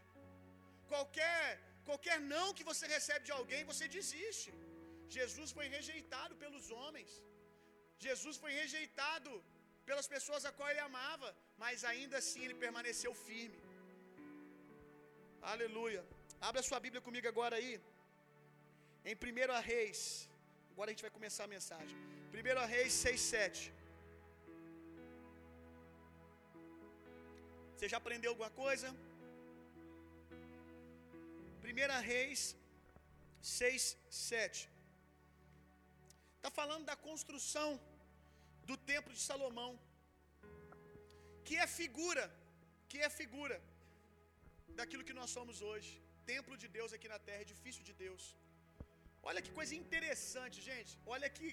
[0.92, 1.42] Qualquer,
[1.88, 4.50] qualquer não que você recebe de alguém, você desiste.
[5.18, 7.12] Jesus foi rejeitado pelos homens.
[8.06, 9.30] Jesus foi rejeitado
[9.88, 11.28] pelas pessoas a qual ele amava,
[11.62, 13.60] mas ainda assim ele permaneceu firme.
[15.54, 16.02] Aleluia.
[16.48, 17.74] Abra sua Bíblia comigo agora aí.
[19.10, 20.00] Em 1 Reis.
[20.72, 21.96] Agora a gente vai começar a mensagem.
[22.34, 23.72] 1 Reis 6, 7.
[27.72, 28.88] Você já aprendeu alguma coisa?
[31.64, 32.40] 1 Reis
[33.42, 34.68] 6, 7.
[36.36, 37.68] Está falando da construção
[38.68, 39.72] do templo de Salomão,
[41.46, 42.24] que é figura,
[42.90, 43.58] que é figura
[44.80, 45.92] daquilo que nós somos hoje.
[46.34, 48.24] Templo de Deus aqui na terra, edifício de Deus.
[49.28, 50.92] Olha que coisa interessante, gente.
[51.14, 51.48] Olha que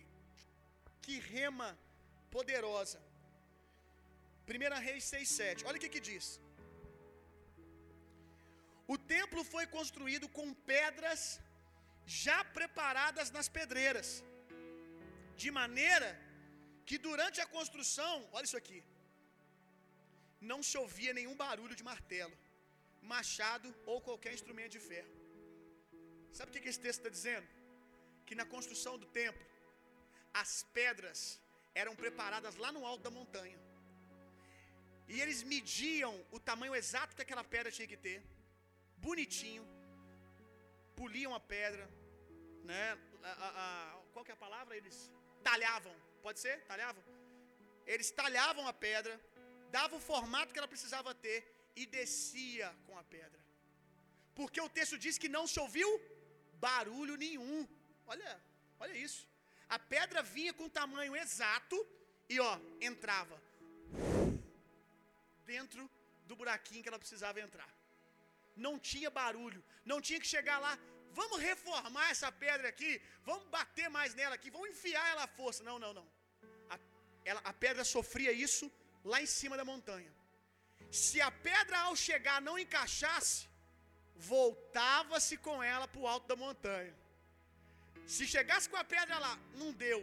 [1.04, 1.70] que rema
[2.36, 3.00] poderosa.
[4.48, 5.66] 1 Reis 6:7.
[5.68, 6.28] Olha o que que diz.
[8.94, 11.22] O templo foi construído com pedras
[12.06, 14.10] já preparadas nas pedreiras,
[15.42, 16.10] de maneira
[16.88, 18.80] que durante a construção, olha isso aqui,
[20.52, 22.36] não se ouvia nenhum barulho de martelo,
[23.14, 25.14] machado ou qualquer instrumento de ferro.
[26.38, 27.48] Sabe o que esse texto está dizendo?
[28.28, 29.46] Que na construção do templo,
[30.42, 31.20] as pedras
[31.82, 33.60] eram preparadas lá no alto da montanha.
[35.08, 38.24] E eles mediam o tamanho exato que aquela pedra tinha que ter,
[38.98, 39.66] bonitinho,
[40.96, 41.86] poliam a pedra,
[42.64, 42.98] né?
[43.24, 44.76] A, a, a, qual que é a palavra?
[44.76, 45.12] Eles
[45.44, 46.56] talhavam, pode ser?
[46.72, 47.04] Talhavam?
[47.86, 49.20] Eles talhavam a pedra,
[49.70, 51.40] davam o formato que ela precisava ter
[51.76, 53.42] e descia com a pedra.
[54.34, 55.90] Porque o texto diz que não se ouviu
[56.54, 57.68] barulho nenhum.
[58.08, 58.42] Olha,
[58.80, 59.28] olha isso.
[59.76, 61.78] A pedra vinha com o tamanho exato
[62.34, 62.54] e ó,
[62.90, 63.38] entrava
[65.52, 65.90] dentro
[66.28, 67.72] do buraquinho que ela precisava entrar.
[68.66, 70.74] Não tinha barulho, não tinha que chegar lá,
[71.20, 72.92] vamos reformar essa pedra aqui,
[73.30, 75.64] vamos bater mais nela aqui, vamos enfiar ela à força.
[75.64, 76.08] Não, não, não.
[76.70, 76.78] A,
[77.26, 78.72] ela, a pedra sofria isso
[79.04, 80.14] lá em cima da montanha.
[80.92, 83.50] Se a pedra ao chegar não encaixasse,
[84.16, 86.96] voltava-se com ela para o alto da montanha.
[88.08, 90.02] Se chegasse com a pedra lá, não deu,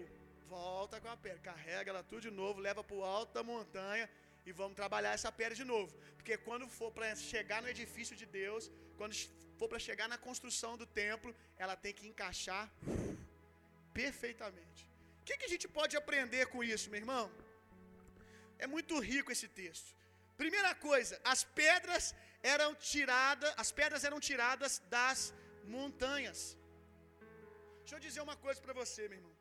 [0.48, 4.08] volta com a pedra, carrega ela tudo de novo, leva para o alto da montanha
[4.44, 5.92] e vamos trabalhar essa pedra de novo.
[6.16, 9.14] Porque quando for para chegar no edifício de Deus, quando
[9.58, 12.70] for para chegar na construção do templo, ela tem que encaixar
[13.92, 14.88] perfeitamente.
[15.20, 17.30] O que, que a gente pode aprender com isso, meu irmão?
[18.58, 19.94] É muito rico esse texto.
[20.36, 25.34] Primeira coisa, as pedras eram tiradas, as pedras eram tiradas das
[25.64, 26.56] montanhas.
[27.90, 29.32] Deixa eu dizer uma coisa para você, meu irmão.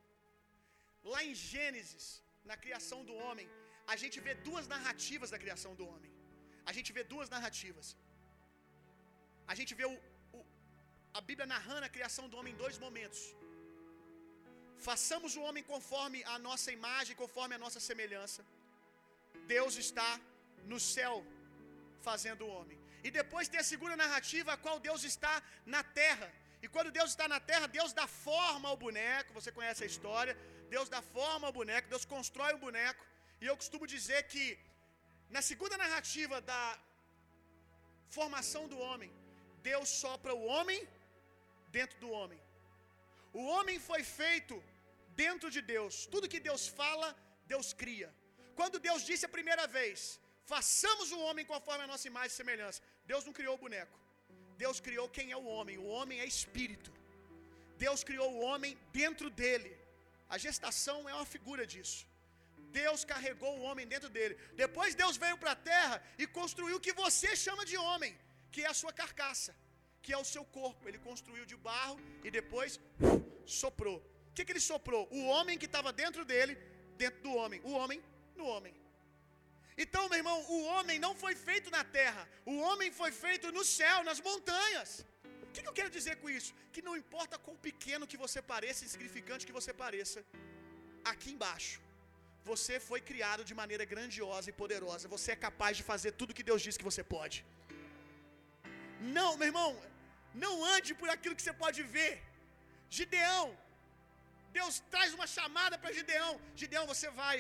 [1.12, 2.06] Lá em Gênesis,
[2.50, 3.48] na criação do homem,
[3.94, 6.12] a gente vê duas narrativas da criação do homem.
[6.70, 7.88] A gente vê duas narrativas.
[9.52, 9.96] A gente vê o,
[10.38, 10.42] o,
[11.20, 13.22] a Bíblia narrando a criação do homem em dois momentos.
[14.90, 18.44] Façamos o homem conforme a nossa imagem, conforme a nossa semelhança.
[19.56, 20.12] Deus está
[20.74, 21.16] no céu
[22.10, 22.80] fazendo o homem.
[23.08, 25.36] E depois tem a segunda narrativa, a qual Deus está
[25.76, 26.30] na terra.
[26.64, 29.36] E quando Deus está na terra, Deus dá forma ao boneco.
[29.38, 30.34] Você conhece a história?
[30.76, 33.04] Deus dá forma ao boneco, Deus constrói um boneco.
[33.42, 34.44] E eu costumo dizer que
[35.36, 36.64] na segunda narrativa da
[38.18, 39.12] formação do homem,
[39.72, 40.80] Deus sopra o homem
[41.78, 42.40] dentro do homem.
[43.42, 44.56] O homem foi feito
[45.24, 45.94] dentro de Deus.
[46.14, 47.08] Tudo que Deus fala,
[47.54, 48.10] Deus cria.
[48.60, 50.20] Quando Deus disse a primeira vez:
[50.54, 53.98] façamos o homem conforme a nossa imagem e semelhança, Deus não criou o boneco.
[54.64, 55.76] Deus criou quem é o homem.
[55.86, 56.92] O homem é espírito.
[57.86, 59.72] Deus criou o homem dentro dele.
[60.34, 62.00] A gestação é uma figura disso.
[62.82, 64.36] Deus carregou o homem dentro dele.
[64.64, 68.14] Depois Deus veio para a terra e construiu o que você chama de homem,
[68.54, 69.54] que é a sua carcaça,
[70.04, 70.88] que é o seu corpo.
[70.90, 72.80] Ele construiu de barro e depois
[73.62, 73.98] soprou.
[74.30, 75.04] O que, que ele soprou?
[75.20, 76.56] O homem que estava dentro dele,
[77.04, 77.60] dentro do homem.
[77.70, 78.00] O homem
[78.40, 78.74] no homem.
[79.84, 83.64] Então, meu irmão, o homem não foi feito na terra, o homem foi feito no
[83.80, 84.92] céu, nas montanhas.
[85.44, 86.52] O que, eu quero dizer com isso?
[86.74, 90.20] Que não importa quão pequeno que você pareça, insignificante que você pareça,
[91.12, 91.78] aqui embaixo
[92.50, 95.12] você foi criado de maneira grandiosa e poderosa.
[95.16, 97.38] Você é capaz de fazer tudo que Deus diz que você pode.
[99.18, 99.70] Não, meu irmão,
[100.44, 102.14] não ande por aquilo que você pode ver.
[102.98, 103.46] Gideão,
[104.58, 106.34] Deus traz uma chamada para Gideão.
[106.62, 107.38] Gideão, você vai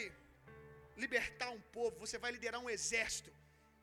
[1.03, 3.31] libertar um povo, você vai liderar um exército.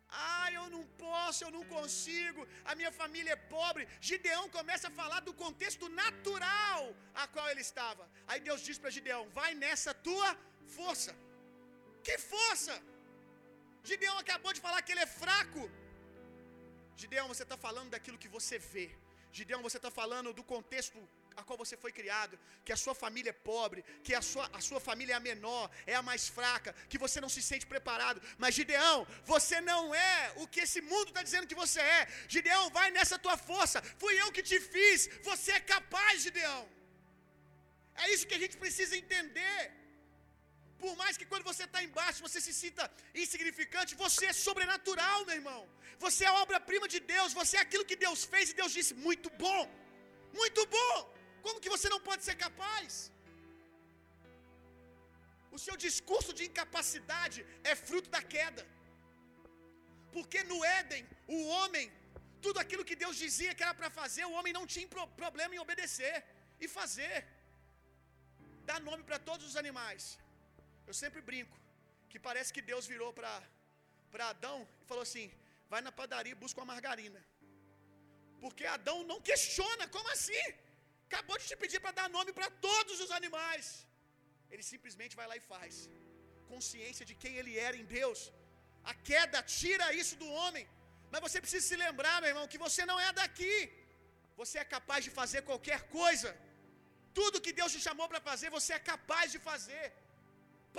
[0.08, 3.86] Ah, eu não posso, eu não consigo, a minha família é pobre.
[4.08, 6.82] Gideão começa a falar do contexto natural
[7.22, 8.04] a qual ele estava.
[8.28, 10.30] Aí Deus diz para Gideão: vai nessa tua
[10.78, 11.14] força.
[12.06, 12.74] Que força!
[13.90, 15.64] Gideão acabou de falar que ele é fraco.
[17.02, 18.88] Gideão, você está falando daquilo que você vê.
[19.38, 20.98] Gideão, você está falando do contexto
[21.36, 24.60] a qual você foi criado, que a sua família é pobre, que a sua, a
[24.68, 28.22] sua família é a menor, é a mais fraca, que você não se sente preparado.
[28.42, 28.98] Mas Gideão,
[29.32, 32.08] você não é o que esse mundo está dizendo que você é.
[32.36, 33.82] Gideão, vai nessa tua força.
[34.02, 35.08] Fui eu que te fiz.
[35.30, 36.62] Você é capaz, Gideão.
[38.02, 39.58] É isso que a gente precisa entender.
[40.82, 42.84] Por mais que quando você está embaixo você se sinta
[43.22, 45.60] insignificante, você é sobrenatural, meu irmão.
[46.04, 49.30] Você é obra-prima de Deus, você é aquilo que Deus fez e Deus disse: muito
[49.44, 49.62] bom,
[50.40, 51.15] muito bom.
[51.46, 52.94] Como que você não pode ser capaz?
[55.56, 58.62] O seu discurso de incapacidade é fruto da queda.
[60.14, 61.04] Porque no Éden,
[61.36, 61.86] o homem,
[62.44, 64.88] tudo aquilo que Deus dizia que era para fazer, o homem não tinha
[65.22, 66.14] problema em obedecer
[66.64, 67.16] e fazer.
[68.70, 70.04] Dar nome para todos os animais.
[70.88, 71.56] Eu sempre brinco
[72.10, 75.26] que parece que Deus virou para Adão e falou assim:
[75.72, 77.20] vai na padaria e busca uma margarina.
[78.44, 80.46] Porque Adão não questiona, como assim?
[81.06, 83.66] Acabou de te pedir para dar nome para todos os animais.
[84.52, 85.74] Ele simplesmente vai lá e faz.
[86.52, 88.20] Consciência de quem ele era em Deus.
[88.92, 90.64] A queda tira isso do homem.
[91.12, 93.56] Mas você precisa se lembrar, meu irmão, que você não é daqui.
[94.40, 96.30] Você é capaz de fazer qualquer coisa.
[97.18, 99.86] Tudo que Deus te chamou para fazer, você é capaz de fazer.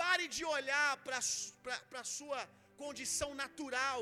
[0.02, 1.18] Pare de olhar para
[2.02, 2.40] a sua
[2.82, 4.00] condição natural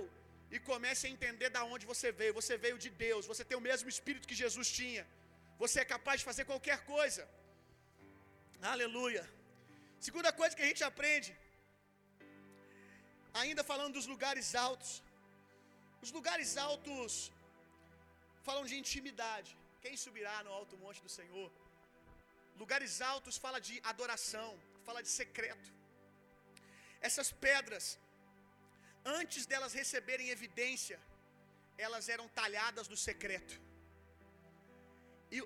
[0.54, 2.38] e comece a entender da onde você veio.
[2.40, 5.04] Você veio de Deus, você tem o mesmo espírito que Jesus tinha.
[5.62, 7.22] Você é capaz de fazer qualquer coisa.
[8.74, 9.24] Aleluia.
[10.06, 11.30] Segunda coisa que a gente aprende,
[13.42, 14.90] ainda falando dos lugares altos.
[16.04, 17.14] Os lugares altos
[18.46, 19.50] falam de intimidade.
[19.84, 21.48] Quem subirá no alto monte do Senhor?
[22.62, 24.50] Lugares altos fala de adoração,
[24.86, 25.68] fala de secreto.
[27.08, 27.84] Essas pedras,
[29.18, 30.98] antes delas receberem evidência,
[31.86, 33.54] elas eram talhadas no secreto.
[35.34, 35.38] E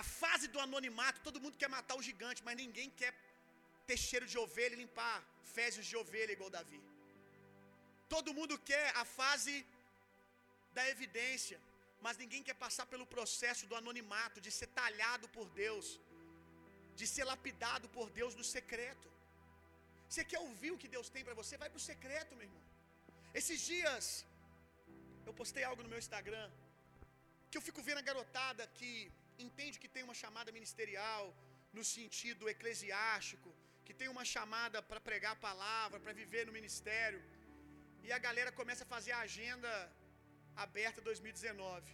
[0.00, 3.12] a fase do anonimato, todo mundo quer matar o gigante, mas ninguém quer
[3.88, 5.16] ter cheiro de ovelha e limpar
[5.56, 6.80] fezes de ovelha igual Davi.
[8.14, 9.54] Todo mundo quer a fase
[10.76, 11.58] da evidência,
[12.04, 15.86] mas ninguém quer passar pelo processo do anonimato, de ser talhado por Deus,
[17.00, 19.08] de ser lapidado por Deus no secreto.
[20.08, 21.56] Você quer ouvir o que Deus tem para você?
[21.62, 22.64] Vai para o secreto, meu irmão.
[23.40, 24.06] Esses dias,
[25.26, 26.46] eu postei algo no meu Instagram,
[27.50, 28.90] que eu fico vendo a garotada que
[29.46, 31.24] entende que tem uma chamada ministerial,
[31.76, 33.50] no sentido eclesiástico,
[33.86, 37.20] que tem uma chamada para pregar a palavra, para viver no ministério,
[38.06, 39.70] e a galera começa a fazer a agenda
[40.64, 41.92] aberta 2019.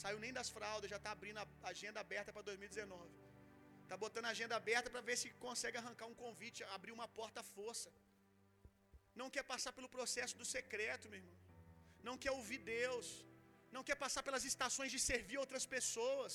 [0.00, 3.10] Saiu nem das fraldas, já está abrindo a agenda aberta para 2019.
[3.82, 7.40] Está botando a agenda aberta para ver se consegue arrancar um convite, abrir uma porta
[7.40, 7.90] à força.
[9.20, 11.38] Não quer passar pelo processo do secreto, meu irmão.
[12.08, 13.08] Não quer ouvir Deus.
[13.76, 16.32] Não quer passar pelas estações de servir outras pessoas,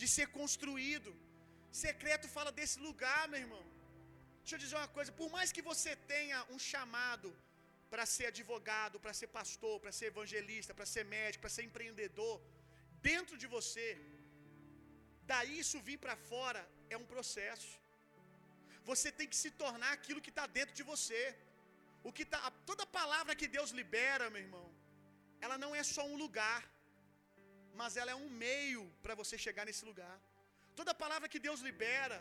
[0.00, 1.10] de ser construído.
[1.84, 3.64] Secreto fala desse lugar, meu irmão.
[4.42, 7.30] Deixa eu dizer uma coisa: por mais que você tenha um chamado
[7.90, 12.36] para ser advogado, para ser pastor, para ser evangelista, para ser médico, para ser empreendedor,
[13.10, 13.88] dentro de você,
[15.32, 16.62] daí isso vir para fora
[16.94, 17.72] é um processo.
[18.90, 21.22] Você tem que se tornar aquilo que está dentro de você.
[22.08, 24.67] O que tá, toda palavra que Deus libera, meu irmão,
[25.44, 26.60] ela não é só um lugar,
[27.80, 30.16] mas ela é um meio para você chegar nesse lugar.
[30.78, 32.18] Toda palavra que Deus libera,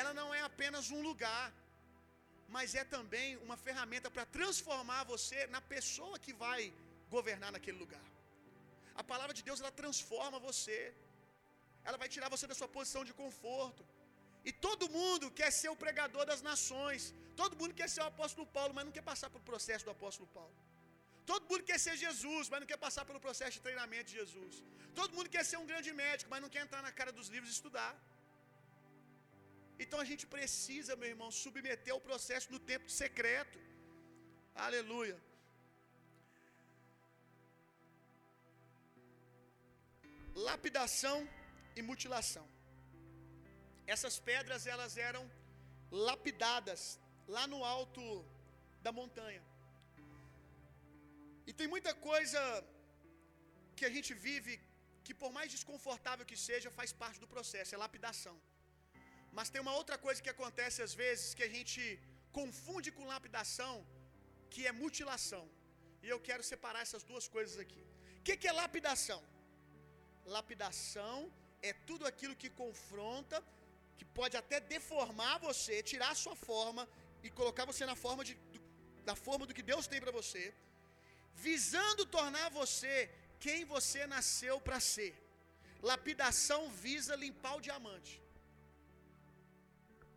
[0.00, 1.44] ela não é apenas um lugar,
[2.56, 6.62] mas é também uma ferramenta para transformar você na pessoa que vai
[7.14, 8.06] governar naquele lugar.
[9.00, 10.78] A palavra de Deus ela transforma você.
[11.86, 13.82] Ela vai tirar você da sua posição de conforto.
[14.48, 17.02] E todo mundo quer ser o pregador das nações.
[17.40, 20.28] Todo mundo quer ser o apóstolo Paulo, mas não quer passar pelo processo do apóstolo
[20.38, 20.54] Paulo.
[21.30, 24.54] Todo mundo quer ser Jesus, mas não quer passar pelo processo de treinamento de Jesus.
[24.98, 27.50] Todo mundo quer ser um grande médico, mas não quer entrar na cara dos livros
[27.50, 27.92] e estudar.
[29.82, 33.58] Então a gente precisa, meu irmão, submeter ao processo do tempo secreto.
[34.66, 35.18] Aleluia.
[40.48, 41.18] Lapidação
[41.78, 42.46] e mutilação.
[43.94, 45.24] Essas pedras elas eram
[46.08, 46.82] lapidadas
[47.34, 48.02] lá no alto
[48.86, 49.42] da montanha.
[51.48, 52.40] E tem muita coisa
[53.78, 54.54] que a gente vive
[55.06, 58.36] que por mais desconfortável que seja, faz parte do processo, é lapidação.
[59.36, 61.82] Mas tem uma outra coisa que acontece às vezes que a gente
[62.38, 63.74] confunde com lapidação,
[64.52, 65.44] que é mutilação.
[66.04, 67.82] E eu quero separar essas duas coisas aqui.
[68.20, 69.20] O que, que é lapidação?
[70.36, 71.16] Lapidação
[71.70, 73.38] é tudo aquilo que confronta,
[73.98, 76.82] que pode até deformar você, tirar a sua forma
[77.24, 78.60] e colocar você na forma de, do,
[79.10, 80.42] da forma do que Deus tem para você,
[81.48, 82.94] visando tornar você
[83.44, 85.12] quem você nasceu para ser.
[85.90, 88.14] Lapidação visa limpar o diamante.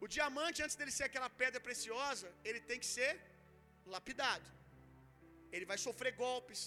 [0.03, 3.11] O diamante, antes dele ser aquela pedra preciosa, ele tem que ser
[3.95, 4.47] lapidado.
[5.51, 6.61] Ele vai sofrer golpes,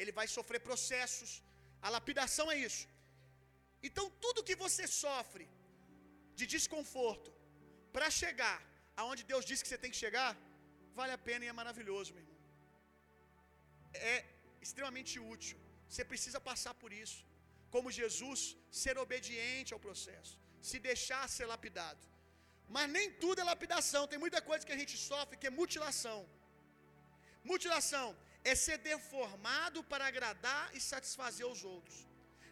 [0.00, 1.30] ele vai sofrer processos.
[1.86, 2.84] A lapidação é isso.
[3.88, 5.46] Então, tudo que você sofre
[6.38, 7.30] de desconforto
[7.94, 8.58] para chegar
[9.00, 10.30] aonde Deus disse que você tem que chegar,
[10.98, 12.31] vale a pena e é maravilhoso, meu irmão.
[13.94, 14.24] É
[14.60, 15.58] extremamente útil.
[15.88, 17.20] Você precisa passar por isso.
[17.74, 18.40] Como Jesus,
[18.82, 20.34] ser obediente ao processo,
[20.68, 22.02] se deixar ser lapidado.
[22.74, 24.02] Mas nem tudo é lapidação.
[24.12, 26.20] Tem muita coisa que a gente sofre que é mutilação.
[27.50, 28.08] Mutilação
[28.50, 31.96] é ser deformado para agradar e satisfazer os outros.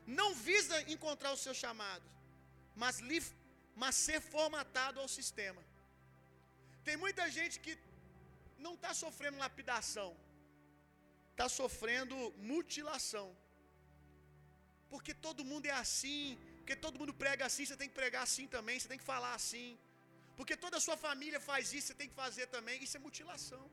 [0.07, 2.07] Não visa encontrar o seu chamado,
[2.82, 3.20] mas, li,
[3.82, 5.62] mas ser formatado ao sistema.
[6.86, 7.74] Tem muita gente que
[8.59, 10.11] não está sofrendo lapidação,
[11.33, 12.16] está sofrendo
[12.53, 13.28] mutilação.
[14.93, 16.22] Porque todo mundo é assim,
[16.59, 19.35] porque todo mundo prega assim, você tem que pregar assim também, você tem que falar
[19.41, 19.68] assim.
[20.39, 22.76] Porque toda a sua família faz isso, você tem que fazer também.
[22.85, 23.64] Isso é mutilação.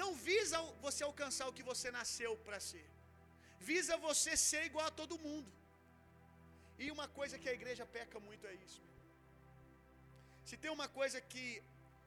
[0.00, 2.86] Não visa você alcançar o que você nasceu para ser.
[3.70, 5.50] Visa você ser igual a todo mundo.
[6.82, 8.82] E uma coisa que a igreja peca muito é isso.
[10.48, 11.46] Se tem uma coisa que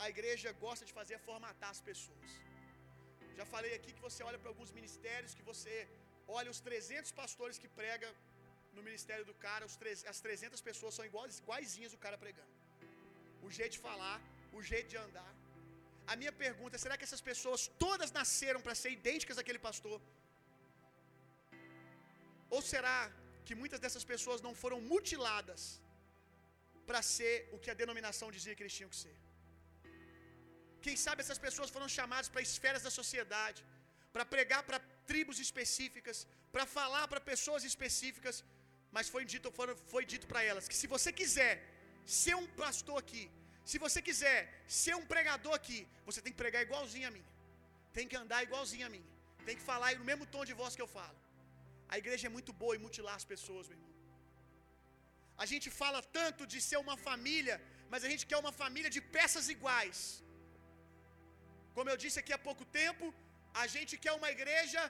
[0.03, 2.29] a igreja gosta de fazer é formatar as pessoas.
[3.39, 5.75] Já falei aqui que você olha para alguns ministérios, que você
[6.39, 8.09] olha os 300 pastores que prega
[8.75, 9.65] no ministério do cara,
[10.13, 12.53] as 300 pessoas são iguais, iguaizinhas o cara pregando
[13.47, 14.17] o jeito de falar,
[14.57, 15.31] o jeito de andar.
[16.11, 19.97] A minha pergunta é: será que essas pessoas todas nasceram para ser idênticas àquele pastor?
[22.55, 22.97] Ou será
[23.45, 25.61] que muitas dessas pessoas não foram mutiladas
[26.87, 29.15] para ser o que a denominação dizia que eles tinham que ser?
[30.85, 33.59] Quem sabe essas pessoas foram chamadas para esferas da sociedade,
[34.15, 34.79] para pregar para
[35.11, 36.17] tribos específicas,
[36.55, 38.35] para falar para pessoas específicas,
[38.95, 39.47] mas foi dito,
[39.93, 41.53] foi, dito para elas que se você quiser
[42.19, 43.23] ser um pastor aqui,
[43.71, 44.37] se você quiser
[44.81, 47.25] ser um pregador aqui, você tem que pregar igualzinho a mim.
[47.97, 49.05] Tem que andar igualzinho a mim.
[49.47, 51.17] Tem que falar no mesmo tom de voz que eu falo.
[51.93, 53.91] A igreja é muito boa em mutilar as pessoas, meu irmão.
[55.43, 57.55] A gente fala tanto de ser uma família,
[57.91, 59.99] mas a gente quer uma família de peças iguais.
[61.75, 63.05] Como eu disse aqui há pouco tempo,
[63.61, 64.81] a gente quer uma igreja.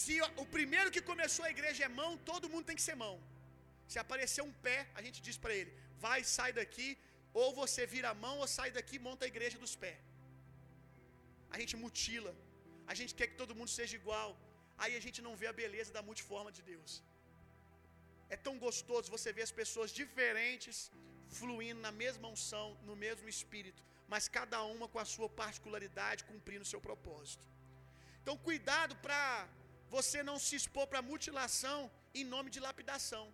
[0.00, 3.14] Se o primeiro que começou a igreja é mão, todo mundo tem que ser mão.
[3.92, 5.72] Se aparecer um pé, a gente diz para ele:
[6.04, 6.88] vai, sai daqui,
[7.40, 10.00] ou você vira a mão, ou sai daqui e monta a igreja dos pés.
[11.54, 12.32] A gente mutila,
[12.92, 14.30] a gente quer que todo mundo seja igual,
[14.82, 16.92] aí a gente não vê a beleza da multiforma de Deus.
[18.34, 20.76] É tão gostoso você ver as pessoas diferentes
[21.38, 23.82] fluindo na mesma unção, no mesmo espírito,
[24.12, 27.46] mas cada uma com a sua particularidade, cumprindo o seu propósito.
[28.22, 29.22] Então, cuidado para
[29.96, 31.78] você não se expor para mutilação
[32.20, 33.24] em nome de lapidação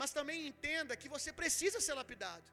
[0.00, 2.46] mas também entenda que você precisa ser lapidado.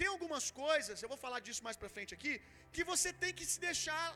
[0.00, 2.34] Tem algumas coisas, eu vou falar disso mais para frente aqui,
[2.74, 4.06] que você tem que se deixar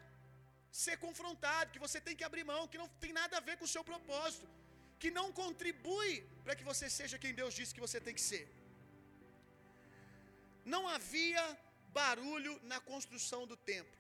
[0.85, 3.67] ser confrontado, que você tem que abrir mão, que não tem nada a ver com
[3.69, 4.47] o seu propósito,
[5.03, 6.13] que não contribui
[6.45, 8.45] para que você seja quem Deus disse que você tem que ser.
[10.75, 11.45] Não havia
[11.93, 13.99] barulho na construção do templo.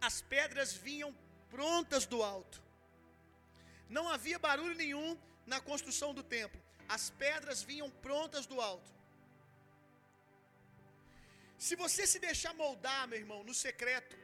[0.00, 1.10] As pedras vinham
[1.48, 2.62] prontas do alto.
[3.88, 5.10] Não havia barulho nenhum
[5.46, 6.60] na construção do templo.
[6.88, 8.90] As pedras vinham prontas do alto.
[11.66, 14.16] Se você se deixar moldar, meu irmão, no secreto,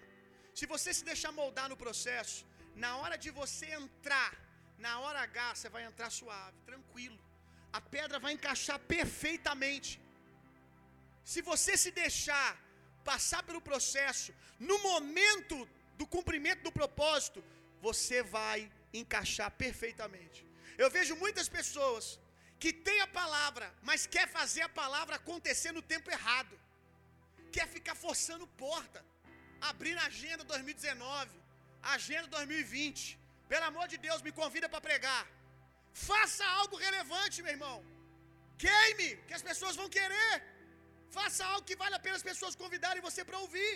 [0.59, 2.45] se você se deixar moldar no processo,
[2.75, 4.33] na hora de você entrar,
[4.79, 7.19] na hora H, você vai entrar suave, tranquilo.
[7.79, 10.01] A pedra vai encaixar perfeitamente.
[11.33, 12.51] Se você se deixar
[13.11, 15.57] passar pelo processo, no momento
[15.99, 17.41] do cumprimento do propósito,
[17.87, 18.59] você vai
[19.01, 20.39] encaixar perfeitamente.
[20.83, 22.05] Eu vejo muitas pessoas
[22.63, 26.55] que têm a palavra, mas quer fazer a palavra acontecer no tempo errado.
[27.57, 29.01] Quer ficar forçando porta,
[29.71, 31.31] abrindo a agenda 2019,
[31.97, 33.19] agenda 2020.
[33.53, 35.23] Pelo amor de Deus, me convida para pregar.
[35.93, 37.77] Faça algo relevante, meu irmão.
[38.65, 40.35] Queime, que as pessoas vão querer.
[41.17, 43.75] Faça algo que vale a pena as pessoas convidarem você para ouvir.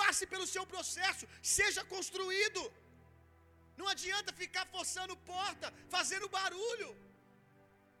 [0.00, 1.24] Passe pelo seu processo,
[1.56, 2.62] seja construído.
[3.80, 6.90] Não adianta ficar forçando porta, fazendo barulho.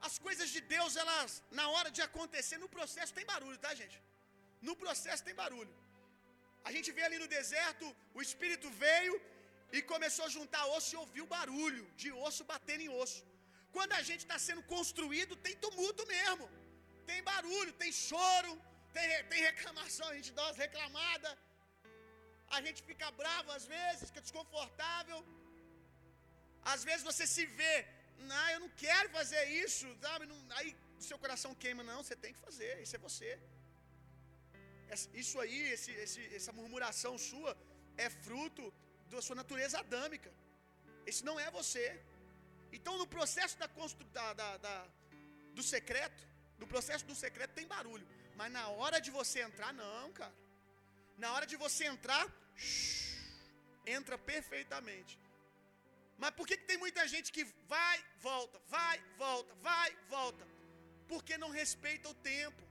[0.08, 3.98] As coisas de Deus, elas, na hora de acontecer, no processo tem barulho, tá, gente?
[4.68, 5.74] No processo tem barulho.
[6.68, 7.86] A gente vê ali no deserto,
[8.18, 9.14] o espírito veio
[9.72, 13.24] e começou a juntar osso e ouviu barulho de osso batendo em osso.
[13.76, 16.46] Quando a gente está sendo construído, tem tumulto mesmo.
[17.08, 18.52] Tem barulho, tem choro,
[18.92, 21.34] tem, tem reclamação, a gente dá umas reclamadas.
[22.56, 25.18] A gente fica bravo às vezes, fica desconfortável.
[26.72, 27.74] Às vezes você se vê,
[28.30, 30.26] não, eu não quero fazer isso, sabe?
[30.26, 33.30] Não, aí seu coração queima, não, você tem que fazer, isso é você.
[35.22, 37.56] Isso aí, esse, esse, essa murmuração sua,
[37.96, 38.72] é fruto
[39.10, 40.30] da sua natureza adâmica.
[41.10, 41.86] Esse não é você.
[42.72, 43.68] Então, no processo da,
[44.16, 44.86] da, da, da,
[45.54, 46.22] do secreto,
[46.58, 48.06] no processo do secreto tem barulho.
[48.38, 50.34] Mas na hora de você entrar, não, cara.
[51.16, 53.16] Na hora de você entrar, shh,
[53.86, 55.18] entra perfeitamente.
[56.18, 57.44] Mas por que, que tem muita gente que
[57.74, 57.96] vai,
[58.28, 60.44] volta, vai, volta, vai, volta?
[61.08, 62.62] Porque não respeita o tempo.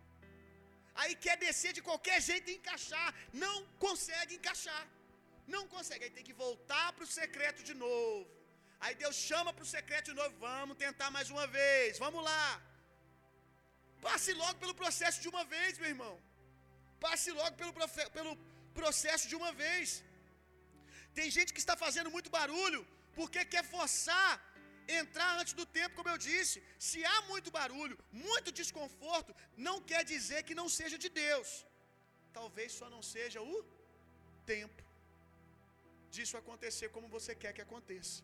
[0.96, 3.14] Aí quer descer de qualquer jeito e encaixar.
[3.34, 4.84] Não consegue encaixar.
[5.54, 6.06] Não consegue.
[6.06, 8.26] Aí tem que voltar para o secreto de novo.
[8.84, 10.34] Aí Deus chama para o secreto de novo.
[10.48, 12.00] Vamos tentar mais uma vez.
[12.06, 12.46] Vamos lá.
[14.08, 16.16] Passe logo pelo processo de uma vez, meu irmão.
[17.06, 17.74] Passe logo pelo,
[18.18, 18.34] pelo
[18.80, 20.04] processo de uma vez.
[21.18, 22.82] Tem gente que está fazendo muito barulho
[23.18, 24.32] porque quer forçar
[25.02, 26.58] entrar antes do tempo, como eu disse.
[26.88, 29.36] Se há muito barulho, muito desconforto,
[29.68, 31.50] não quer dizer que não seja de Deus.
[32.40, 33.58] Talvez só não seja o
[34.54, 34.85] tempo
[36.16, 38.18] disso acontecer como você quer que aconteça.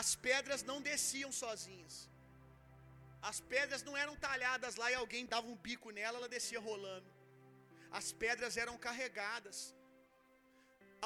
[0.00, 1.94] As pedras não desciam sozinhas.
[3.30, 7.08] As pedras não eram talhadas lá e alguém dava um bico nela, ela descia rolando.
[7.98, 9.58] As pedras eram carregadas.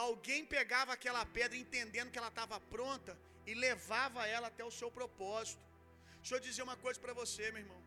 [0.06, 3.12] Alguém pegava aquela pedra entendendo que ela estava pronta
[3.46, 5.62] e levava ela até o seu propósito.
[6.20, 7.82] Deixa eu dizer uma coisa para você, meu irmão.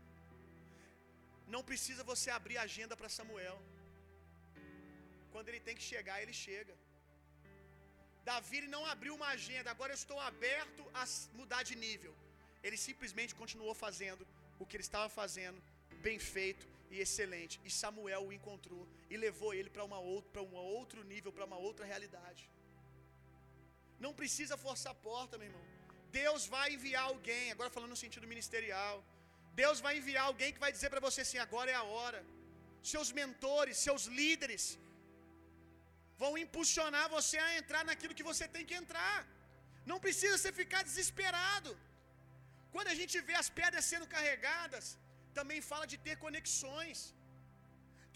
[1.53, 3.57] Não precisa você abrir agenda para Samuel.
[5.38, 6.73] Quando ele tem que chegar, ele chega.
[8.29, 11.03] Davi não abriu uma agenda, agora eu estou aberto a
[11.39, 12.13] mudar de nível.
[12.65, 14.23] Ele simplesmente continuou fazendo
[14.61, 15.59] o que ele estava fazendo,
[16.07, 17.55] bem feito e excelente.
[17.67, 19.99] E Samuel o encontrou e levou ele para uma
[20.33, 22.43] para um outro nível, para uma outra realidade.
[24.05, 25.65] Não precisa forçar a porta, meu irmão.
[26.21, 28.97] Deus vai enviar alguém, agora falando no sentido ministerial.
[29.61, 32.21] Deus vai enviar alguém que vai dizer para você assim: agora é a hora.
[32.95, 34.65] Seus mentores, seus líderes
[36.22, 39.18] vão impulsionar você a entrar naquilo que você tem que entrar.
[39.91, 41.72] Não precisa você ficar desesperado.
[42.74, 44.86] Quando a gente vê as pedras sendo carregadas,
[45.38, 46.99] também fala de ter conexões.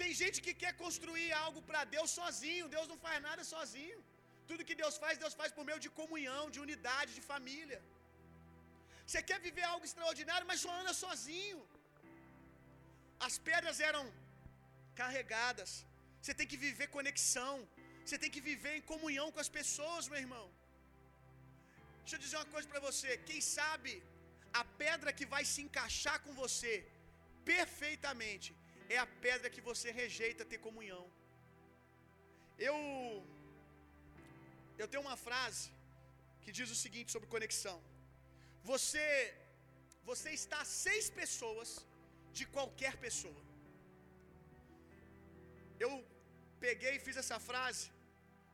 [0.02, 2.72] Tem gente que quer construir algo para Deus sozinho.
[2.76, 3.99] Deus não faz nada sozinho.
[4.49, 7.80] Tudo que Deus faz, Deus faz por meio de comunhão, de unidade, de família.
[9.06, 11.60] Você quer viver algo extraordinário, mas só anda sozinho.
[13.28, 14.04] As pedras eram
[15.02, 15.72] carregadas.
[16.22, 17.54] Você tem que viver conexão.
[18.06, 20.45] Você tem que viver em comunhão com as pessoas, meu irmão.
[22.02, 23.10] Deixa eu dizer uma coisa para você.
[23.30, 23.91] Quem sabe
[24.62, 26.74] a pedra que vai se encaixar com você
[27.54, 28.49] perfeitamente
[28.95, 31.04] é a pedra que você rejeita ter comunhão.
[32.70, 32.78] Eu
[34.82, 35.68] eu tenho uma frase
[36.43, 37.78] que diz o seguinte sobre conexão.
[38.72, 39.08] Você
[40.12, 41.70] você está a seis pessoas
[42.38, 43.41] de qualquer pessoa.
[45.86, 45.91] Eu
[46.66, 47.86] peguei e fiz essa frase,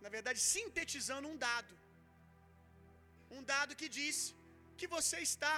[0.04, 1.74] na verdade, sintetizando um dado.
[3.38, 4.18] Um dado que diz
[4.80, 5.56] que você está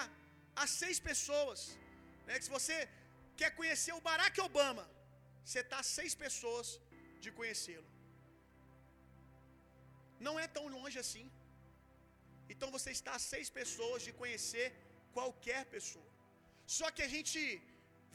[0.64, 1.60] a seis pessoas.
[2.26, 2.34] Né?
[2.38, 2.78] Que se você
[3.40, 4.86] quer conhecer o Barack Obama,
[5.46, 6.68] você está a seis pessoas
[7.24, 7.90] de conhecê-lo.
[10.28, 11.26] Não é tão longe assim.
[12.54, 14.68] Então você está a seis pessoas de conhecer
[15.18, 16.10] qualquer pessoa.
[16.78, 17.42] Só que a gente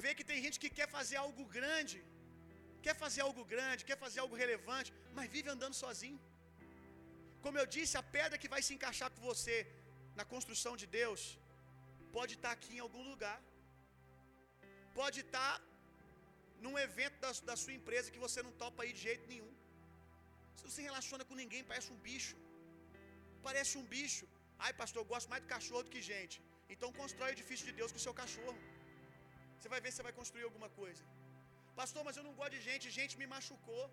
[0.02, 1.98] vê que tem gente que quer fazer algo grande,
[2.84, 6.20] quer fazer algo grande, quer fazer algo relevante, mas vive andando sozinho.
[7.44, 9.56] Como eu disse, a pedra que vai se encaixar com você
[10.18, 11.22] na construção de Deus
[12.16, 13.38] pode estar aqui em algum lugar,
[15.00, 15.54] pode estar
[16.64, 19.52] num evento da, da sua empresa que você não topa aí de jeito nenhum.
[20.52, 22.36] Você não se relaciona com ninguém, parece um bicho.
[23.46, 24.24] Parece um bicho.
[24.64, 26.36] Ai, pastor, eu gosto mais de cachorro do que gente.
[26.74, 28.58] Então constrói o edifício de Deus com o seu cachorro.
[29.56, 31.02] Você vai ver se você vai construir alguma coisa.
[31.80, 33.84] Pastor, mas eu não gosto de gente, gente me machucou.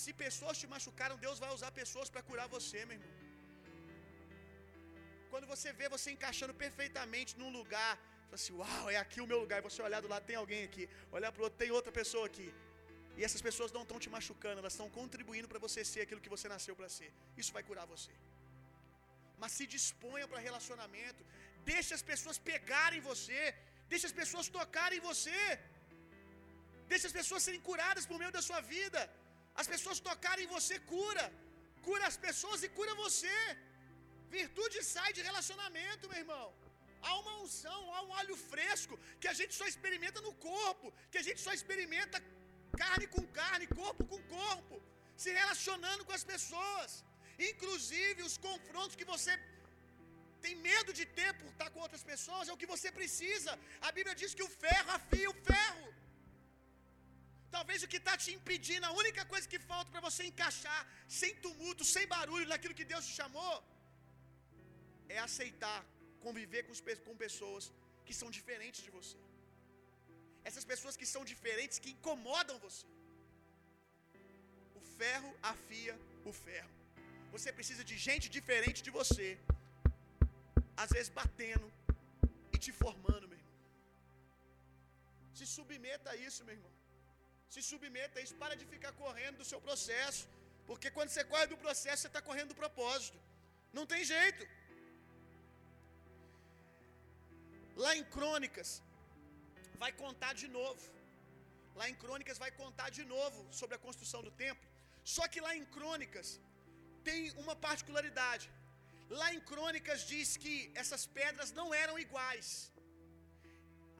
[0.00, 3.14] Se pessoas te machucaram, Deus vai usar pessoas para curar você, meu irmão.
[5.32, 7.92] Quando você vê você encaixando perfeitamente num lugar,
[8.28, 9.58] fala assim: Uau, é aqui o meu lugar.
[9.60, 10.84] E você olhar do lado, tem alguém aqui.
[11.16, 12.48] Olhar para o outro, tem outra pessoa aqui.
[13.18, 16.34] E essas pessoas não estão te machucando, elas estão contribuindo para você ser aquilo que
[16.34, 17.10] você nasceu para ser.
[17.42, 18.14] Isso vai curar você.
[19.42, 21.22] Mas se disponha para relacionamento.
[21.72, 23.40] Deixe as pessoas pegarem você.
[23.92, 25.40] Deixe as pessoas tocarem você.
[26.92, 29.00] Deixa as pessoas serem curadas por meio da sua vida.
[29.62, 31.26] As pessoas tocarem em você, cura.
[31.88, 33.36] Cura as pessoas e cura você.
[34.38, 36.46] Virtude sai de relacionamento, meu irmão.
[37.06, 41.20] Há uma unção, há um óleo fresco que a gente só experimenta no corpo, que
[41.22, 42.18] a gente só experimenta
[42.82, 44.76] carne com carne, corpo com corpo,
[45.24, 46.90] se relacionando com as pessoas.
[47.50, 49.32] Inclusive os confrontos que você
[50.44, 53.52] tem medo de ter por estar com outras pessoas, é o que você precisa.
[53.88, 55.86] A Bíblia diz que o ferro afia o ferro.
[57.56, 60.80] Talvez o que está te impedindo, a única coisa que falta para você encaixar,
[61.20, 63.54] sem tumulto, sem barulho, naquilo que Deus te chamou,
[65.08, 65.80] é aceitar
[66.26, 66.74] conviver com,
[67.06, 67.64] com pessoas
[68.06, 69.18] que são diferentes de você.
[70.48, 72.86] Essas pessoas que são diferentes, que incomodam você.
[74.78, 75.94] O ferro afia
[76.30, 76.74] o ferro.
[77.34, 79.28] Você precisa de gente diferente de você,
[80.82, 81.68] às vezes batendo
[82.54, 83.54] e te formando, meu irmão.
[85.38, 86.75] Se submeta a isso, meu irmão.
[87.56, 88.34] Se submeta a isso.
[88.42, 90.22] Para de ficar correndo do seu processo.
[90.68, 93.18] Porque quando você corre do processo, você está correndo do propósito.
[93.78, 94.42] Não tem jeito.
[97.84, 98.70] Lá em Crônicas,
[99.82, 100.84] vai contar de novo.
[101.78, 104.66] Lá em Crônicas vai contar de novo sobre a construção do templo.
[105.14, 106.28] Só que lá em Crônicas
[107.08, 108.46] tem uma particularidade.
[109.20, 112.48] Lá em Crônicas diz que essas pedras não eram iguais.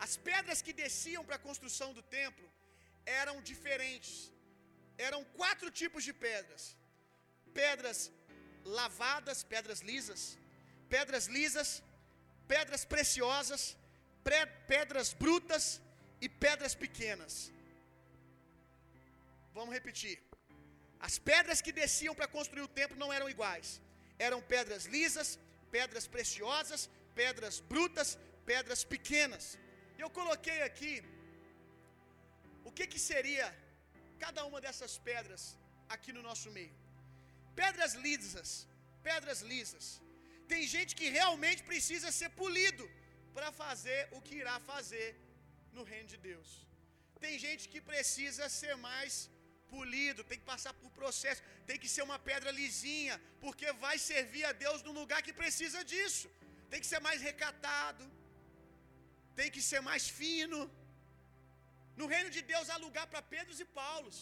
[0.07, 2.47] As pedras que desciam para a construção do templo
[3.07, 4.33] eram diferentes.
[4.99, 6.77] Eram quatro tipos de pedras:
[7.55, 7.99] pedras
[8.65, 10.23] lavadas, pedras lisas,
[10.95, 11.83] pedras lisas,
[12.49, 13.77] pedras preciosas,
[14.67, 15.81] pedras brutas
[16.21, 17.53] e pedras pequenas.
[19.55, 20.17] Vamos repetir.
[20.99, 23.81] As pedras que desciam para construir o templo não eram iguais.
[24.19, 25.39] Eram pedras lisas,
[25.71, 29.59] pedras preciosas, pedras brutas, pedras pequenas.
[29.99, 30.93] Eu coloquei aqui
[32.69, 33.47] o que que seria
[34.25, 35.43] cada uma dessas pedras
[35.95, 36.75] aqui no nosso meio.
[37.63, 38.49] Pedras lisas,
[39.09, 39.87] pedras lisas.
[40.53, 42.85] Tem gente que realmente precisa ser polido
[43.37, 45.09] para fazer o que irá fazer
[45.77, 46.51] no reino de Deus.
[47.25, 49.15] Tem gente que precisa ser mais
[49.75, 53.15] polido, tem que passar por processo, tem que ser uma pedra lisinha,
[53.45, 56.29] porque vai servir a Deus num lugar que precisa disso.
[56.71, 58.05] Tem que ser mais recatado,
[59.41, 60.61] tem que ser mais fino.
[62.01, 64.19] No reino de Deus há lugar para Pedros e Paulos.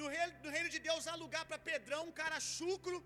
[0.00, 2.98] No reino, no reino de Deus há lugar para Pedrão, um cara chucro,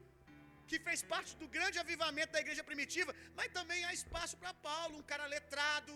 [0.69, 4.95] que fez parte do grande avivamento da igreja primitiva, mas também há espaço para Paulo,
[5.01, 5.93] um cara letrado,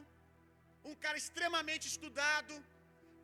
[0.91, 2.55] um cara extremamente estudado.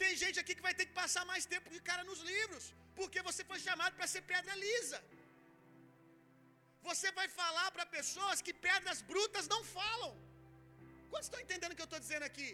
[0.03, 2.65] Tem gente aqui que vai ter que passar mais tempo que cara nos livros,
[2.99, 5.01] porque você foi chamado para ser pedra lisa.
[6.89, 10.13] Você vai falar para pessoas que pedras brutas não falam.
[11.11, 12.51] Quantos estão entendendo o que eu estou dizendo aqui?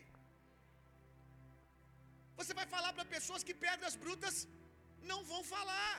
[2.40, 4.36] Você vai falar para pessoas que pedras brutas
[5.10, 5.94] não vão falar.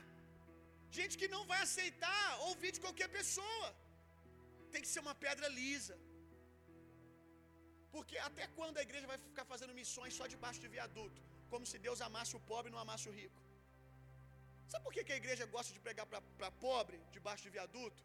[0.98, 3.68] Gente que não vai aceitar ouvir de qualquer pessoa.
[4.74, 5.96] Tem que ser uma pedra lisa.
[7.94, 11.20] Porque até quando a igreja vai ficar fazendo missões só debaixo de viaduto?
[11.52, 13.40] Como se Deus amasse o pobre e não amasse o rico.
[14.72, 16.06] Sabe por que, a igreja gosta de pregar
[16.40, 18.02] para pobre debaixo de viaduto?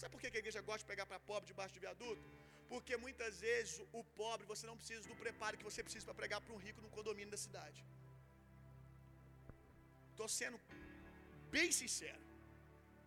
[0.00, 2.22] Sabe por que, a igreja gosta de pregar para pobre debaixo de viaduto?
[2.72, 6.40] Porque muitas vezes o pobre você não precisa do preparo que você precisa para pregar
[6.44, 7.80] para um rico no condomínio da cidade.
[10.12, 10.58] Estou sendo
[11.56, 12.22] bem sincero.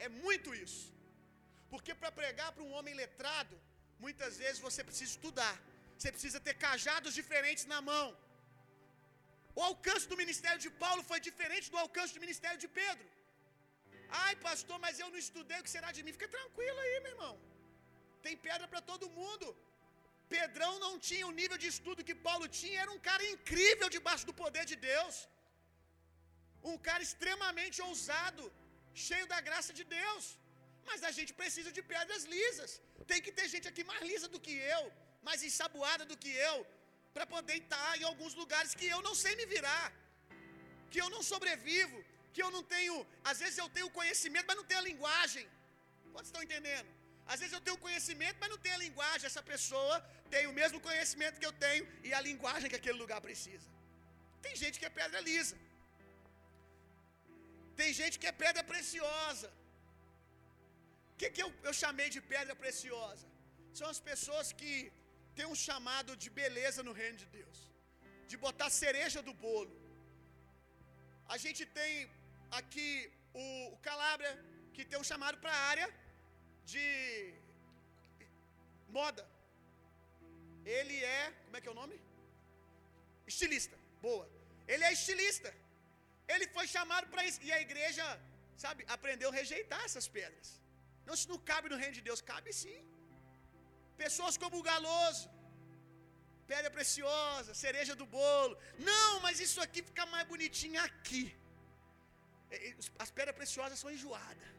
[0.05, 0.83] É muito isso.
[1.71, 3.55] Porque para pregar para um homem letrado,
[4.05, 5.55] muitas vezes você precisa estudar.
[5.97, 8.07] Você precisa ter cajados diferentes na mão.
[9.59, 13.07] O alcance do ministério de Paulo foi diferente do alcance do ministério de Pedro.
[14.25, 16.13] Ai, pastor, mas eu não estudei, o que será de mim?
[16.19, 17.35] Fica tranquilo aí, meu irmão.
[18.25, 19.47] Tem pedra para todo mundo.
[20.37, 24.25] Pedrão não tinha o nível de estudo que Paulo tinha, era um cara incrível debaixo
[24.29, 25.15] do poder de Deus.
[26.71, 28.43] Um cara extremamente ousado,
[29.05, 30.25] cheio da graça de Deus.
[30.89, 32.71] Mas a gente precisa de pedras lisas.
[33.11, 34.83] Tem que ter gente aqui mais lisa do que eu,
[35.27, 36.57] mais ensaboada do que eu,
[37.15, 39.87] para poder estar em alguns lugares que eu não sei me virar,
[40.91, 41.97] que eu não sobrevivo,
[42.33, 42.97] que eu não tenho.
[43.31, 45.45] Às vezes eu tenho conhecimento, mas não tenho a linguagem.
[46.11, 46.89] Quantos estão entendendo?
[47.31, 49.25] Às vezes eu tenho conhecimento, mas não tenho a linguagem.
[49.31, 49.95] Essa pessoa
[50.33, 53.67] tem o mesmo conhecimento que eu tenho e a linguagem que aquele lugar precisa.
[54.45, 55.55] Tem gente que é pedra lisa.
[57.81, 59.49] Tem gente que é pedra preciosa.
[61.13, 63.25] O que, que eu, eu chamei de pedra preciosa?
[63.79, 64.73] São as pessoas que
[65.35, 67.57] têm um chamado de beleza no reino de Deus,
[68.31, 69.73] de botar cereja do bolo.
[71.33, 71.93] A gente tem
[72.59, 72.89] aqui
[73.41, 74.33] o, o Calabria,
[74.73, 75.87] que tem um chamado para a área
[76.71, 77.33] de
[78.97, 79.23] moda.
[80.77, 81.95] Ele é, como é que é o nome?
[83.31, 83.77] Estilista.
[84.07, 84.25] Boa.
[84.71, 85.51] Ele é estilista.
[86.33, 87.39] Ele foi chamado para isso.
[87.47, 88.05] E a igreja,
[88.65, 90.47] sabe, aprendeu a rejeitar essas pedras.
[91.05, 92.21] Não, isso não cabe no reino de Deus.
[92.33, 92.79] Cabe sim.
[94.03, 95.25] Pessoas como o galoso,
[96.51, 98.55] pedra preciosa, cereja do bolo.
[98.89, 101.23] Não, mas isso aqui fica mais bonitinho aqui.
[103.03, 104.49] As pedras preciosas são enjoadas.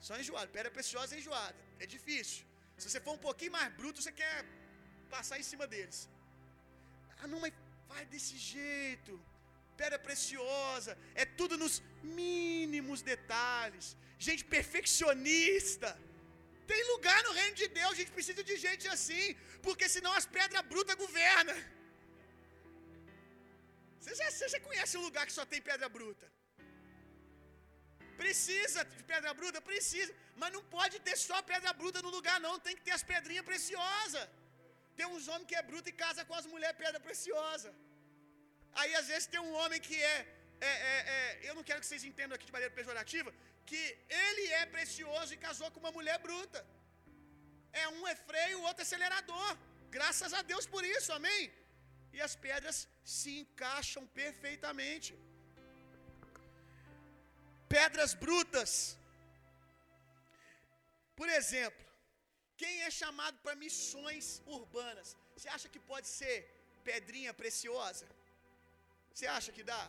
[0.00, 0.50] São enjoadas.
[0.50, 1.56] Pedra preciosa é enjoada.
[1.78, 2.44] É difícil.
[2.78, 4.44] Se você for um pouquinho mais bruto, você quer
[5.10, 6.08] passar em cima deles.
[7.20, 7.52] Ah, não, mas
[7.88, 9.12] vai desse jeito.
[9.76, 10.96] Pedra preciosa.
[11.14, 13.96] É tudo nos mínimos detalhes.
[14.18, 15.90] Gente perfeccionista.
[16.66, 20.26] Tem lugar no reino de Deus, a gente precisa de gente assim, porque senão as
[20.26, 21.56] pedras brutas governam.
[24.00, 26.26] Você já, você já conhece um lugar que só tem pedra bruta?
[28.22, 29.60] Precisa de pedra bruta?
[29.70, 30.12] Precisa.
[30.40, 32.54] Mas não pode ter só pedra bruta no lugar, não.
[32.66, 34.24] Tem que ter as pedrinhas preciosas.
[34.98, 37.70] Tem uns homens que é bruto e casa com as mulheres pedra preciosa.
[38.80, 40.18] Aí às vezes tem um homem que é,
[40.70, 43.30] é, é, é, Eu não quero que vocês entendam aqui de maneira pejorativa.
[43.70, 43.82] Que
[44.24, 46.60] ele é precioso e casou com uma mulher bruta.
[47.82, 49.50] É um é freio, o outro é acelerador.
[49.96, 51.42] Graças a Deus por isso, amém?
[52.16, 52.76] E as pedras
[53.16, 55.10] se encaixam perfeitamente
[57.74, 58.72] pedras brutas.
[61.20, 61.84] Por exemplo,
[62.60, 64.26] quem é chamado para missões
[64.58, 66.36] urbanas, você acha que pode ser
[66.88, 68.06] pedrinha preciosa?
[69.12, 69.84] Você acha que dá?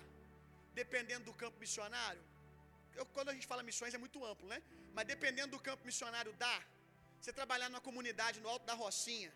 [0.81, 2.23] Dependendo do campo missionário?
[2.99, 4.59] Eu, quando a gente fala missões é muito amplo, né?
[4.95, 6.57] Mas dependendo do campo missionário, dá.
[7.19, 9.31] Você trabalhar numa comunidade no alto da Rocinha,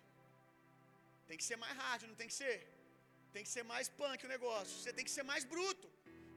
[1.28, 2.56] tem que ser mais hard, não tem que ser?
[3.34, 4.74] Tem que ser mais punk o negócio.
[4.80, 5.88] Você tem que ser mais bruto.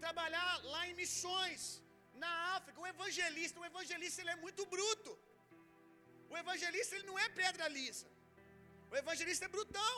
[0.05, 1.63] Trabalhar lá em missões,
[2.23, 5.13] na África, o evangelista, o evangelista ele é muito bruto.
[6.33, 8.07] O evangelista ele não é pedra lisa.
[8.93, 9.97] O evangelista é brutão.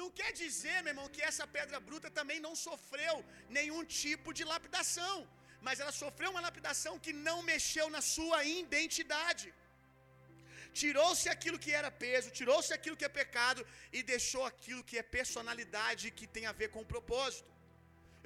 [0.00, 3.14] Não quer dizer, meu irmão, que essa pedra bruta também não sofreu
[3.58, 5.14] nenhum tipo de lapidação,
[5.66, 9.46] mas ela sofreu uma lapidação que não mexeu na sua identidade.
[10.80, 13.60] Tirou-se aquilo que era peso, tirou-se aquilo que é pecado
[13.96, 17.50] e deixou aquilo que é personalidade que tem a ver com o propósito.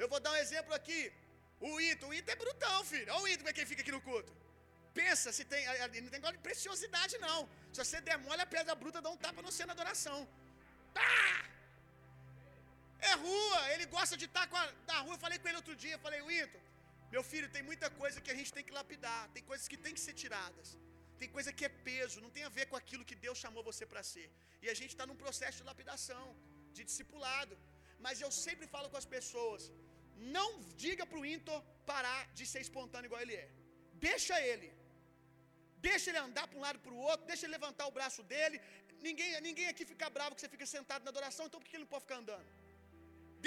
[0.03, 1.01] Eu vou dar um exemplo aqui.
[1.69, 3.13] O Ito, o Ito é brutão, filho.
[3.15, 4.33] Olha o Ito como é que ele fica aqui no culto.
[5.01, 5.63] Pensa se tem.
[5.67, 7.41] Não tem negócio de preciosidade, não.
[7.73, 10.19] Se você demole a pedra bruta, dá um tapa no cena adoração.
[10.95, 11.11] Pá!
[13.11, 15.15] É rua, ele gosta de estar com a, da rua.
[15.15, 16.59] Eu falei com ele outro dia, eu falei, Ito,
[17.15, 19.95] meu filho, tem muita coisa que a gente tem que lapidar, tem coisas que tem
[19.97, 20.69] que ser tiradas.
[21.21, 23.85] Tem coisa que é peso, não tem a ver com aquilo que Deus chamou você
[23.91, 24.29] para ser.
[24.63, 26.27] E a gente está num processo de lapidação,
[26.77, 27.55] de discipulado.
[28.05, 29.63] Mas eu sempre falo com as pessoas:
[30.37, 30.49] não
[30.85, 31.61] diga para o Intor
[31.91, 33.49] parar de ser espontâneo igual ele é.
[34.09, 34.69] Deixa ele.
[35.89, 38.57] Deixa ele andar para um lado para o outro, deixa ele levantar o braço dele.
[39.07, 41.85] Ninguém, ninguém aqui fica bravo que você fica sentado na adoração, então por que ele
[41.87, 42.49] não pode ficar andando?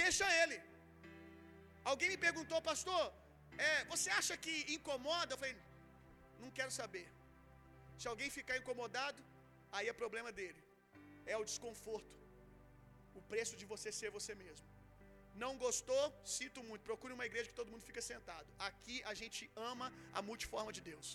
[0.02, 0.58] Deixa ele.
[1.92, 3.04] Alguém me perguntou, pastor,
[3.68, 5.34] é, você acha que incomoda?
[5.34, 5.56] Eu falei,
[6.44, 7.08] não quero saber.
[8.00, 9.22] Se alguém ficar incomodado,
[9.72, 10.62] aí é problema dele.
[11.34, 12.16] É o desconforto.
[13.20, 14.68] O preço de você ser você mesmo.
[15.44, 16.04] Não gostou?
[16.38, 16.84] Sinto muito.
[16.90, 18.48] Procure uma igreja que todo mundo fica sentado.
[18.70, 21.08] Aqui a gente ama a multiforma de Deus.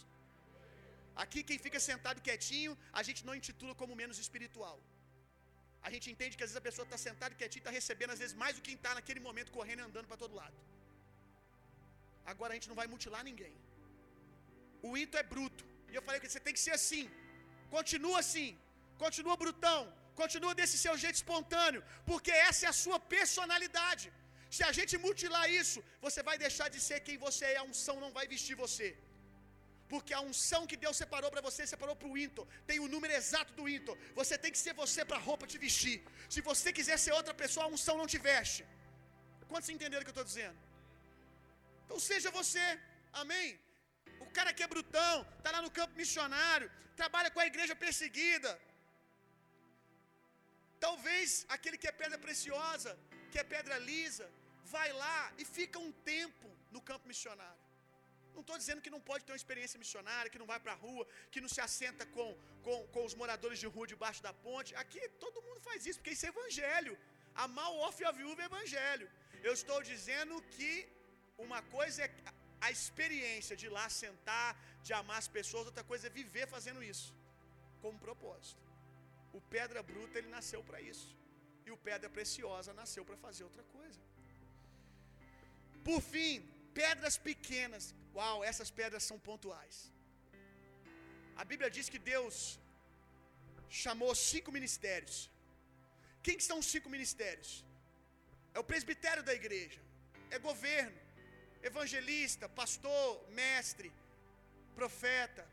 [1.22, 4.78] Aqui quem fica sentado quietinho, a gente não intitula como menos espiritual.
[5.86, 8.34] A gente entende que às vezes a pessoa está sentada quietinha, está recebendo às vezes
[8.42, 10.56] mais do que está naquele momento correndo e andando para todo lado.
[12.32, 13.54] Agora a gente não vai mutilar ninguém.
[14.88, 15.64] O Ito é bruto.
[15.90, 17.04] E eu falei que você tem que ser assim.
[17.76, 18.50] Continua assim.
[19.04, 19.80] Continua brutão.
[20.22, 24.06] Continua desse seu jeito espontâneo, porque essa é a sua personalidade.
[24.56, 27.96] Se a gente mutilar isso, você vai deixar de ser quem você é, a unção
[28.04, 28.88] não vai vestir você.
[29.92, 32.42] Porque a unção que Deus separou para você, separou para o Into.
[32.70, 33.94] Tem o número exato do Into.
[34.20, 35.96] Você tem que ser você para a roupa te vestir.
[36.34, 38.62] Se você quiser ser outra pessoa, a unção não te veste.
[39.50, 40.58] Quantos entenderam o que eu estou dizendo?
[41.84, 42.66] Então seja você.
[43.22, 43.46] Amém?
[44.26, 46.68] O cara que é brutão, está lá no campo missionário,
[47.00, 48.50] trabalha com a igreja perseguida,
[50.86, 52.92] Talvez aquele que é pedra preciosa,
[53.30, 54.26] que é pedra lisa,
[54.74, 57.64] vai lá e fica um tempo no campo missionário.
[58.34, 60.80] Não estou dizendo que não pode ter uma experiência missionária, que não vai para a
[60.86, 62.28] rua, que não se assenta com,
[62.66, 64.76] com, com os moradores de rua debaixo da ponte.
[64.82, 66.94] Aqui todo mundo faz isso, porque isso é evangelho.
[67.46, 69.08] Amar o órfão e a viúva é evangelho.
[69.42, 70.72] Eu estou dizendo que
[71.46, 72.10] uma coisa é
[72.66, 74.50] a experiência de ir lá sentar,
[74.86, 77.08] de amar as pessoas, outra coisa é viver fazendo isso,
[77.82, 78.67] como propósito.
[79.32, 81.08] O pedra bruta ele nasceu para isso.
[81.66, 84.00] E o pedra preciosa nasceu para fazer outra coisa.
[85.88, 86.32] Por fim,
[86.82, 87.84] pedras pequenas.
[88.14, 89.76] Uau, essas pedras são pontuais.
[91.40, 92.34] A Bíblia diz que Deus
[93.82, 95.16] chamou cinco ministérios.
[96.24, 97.52] Quem que são os cinco ministérios?
[98.54, 99.80] É o presbitério da igreja.
[100.34, 100.98] É governo,
[101.70, 103.08] evangelista, pastor,
[103.40, 103.90] mestre,
[104.74, 105.44] profeta.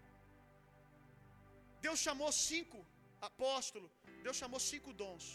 [1.85, 2.79] Deus chamou cinco
[3.31, 3.91] apóstolos,
[4.25, 5.25] Deus chamou cinco dons.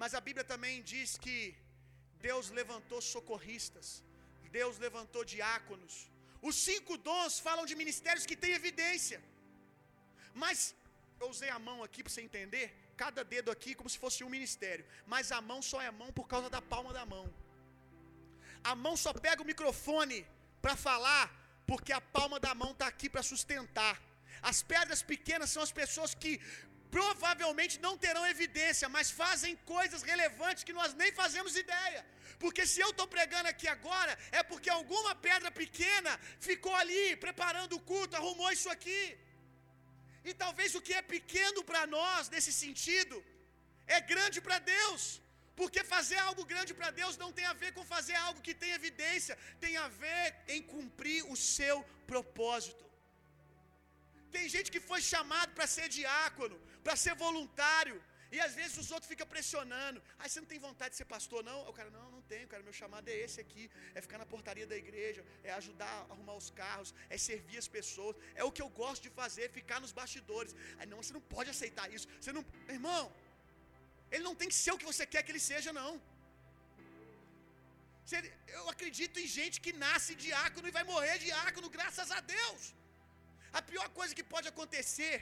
[0.00, 1.38] Mas a Bíblia também diz que
[2.28, 3.88] Deus levantou socorristas,
[4.58, 5.94] Deus levantou diáconos.
[6.48, 9.18] Os cinco dons falam de ministérios que têm evidência.
[10.42, 10.58] Mas
[11.20, 12.66] eu usei a mão aqui para você entender,
[13.02, 16.26] cada dedo aqui como se fosse um ministério, mas a mão só é mão por
[16.32, 17.26] causa da palma da mão.
[18.70, 20.18] A mão só pega o microfone
[20.62, 21.24] para falar
[21.70, 23.94] porque a palma da mão está aqui para sustentar.
[24.50, 26.32] As pedras pequenas são as pessoas que
[26.96, 32.00] provavelmente não terão evidência, mas fazem coisas relevantes que nós nem fazemos ideia.
[32.42, 36.12] Porque se eu estou pregando aqui agora, é porque alguma pedra pequena
[36.48, 39.02] ficou ali preparando o culto, arrumou isso aqui.
[40.28, 43.16] E talvez o que é pequeno para nós nesse sentido
[43.96, 45.02] é grande para Deus.
[45.60, 48.70] Porque fazer algo grande para Deus não tem a ver com fazer algo que tem
[48.80, 49.34] evidência,
[49.64, 50.24] tem a ver
[50.54, 51.76] em cumprir o seu
[52.12, 52.84] propósito.
[54.34, 57.96] Tem gente que foi chamado para ser diácono, para ser voluntário,
[58.34, 59.98] e às vezes os outros ficam pressionando.
[60.18, 61.58] Aí ah, você não tem vontade de ser pastor, não?
[61.70, 62.62] O cara, não, não tenho, cara.
[62.68, 63.64] Meu chamado é esse aqui:
[63.94, 67.68] é ficar na portaria da igreja, é ajudar a arrumar os carros, é servir as
[67.78, 68.14] pessoas.
[68.40, 70.54] É o que eu gosto de fazer, ficar nos bastidores.
[70.78, 72.06] Aí não, você não pode aceitar isso.
[72.20, 72.44] Você não.
[72.76, 73.02] Irmão,
[74.12, 75.92] ele não tem que ser o que você quer que ele seja, não.
[78.58, 82.62] Eu acredito em gente que nasce diácono e vai morrer diácono, graças a Deus.
[83.58, 85.14] A pior coisa que pode acontecer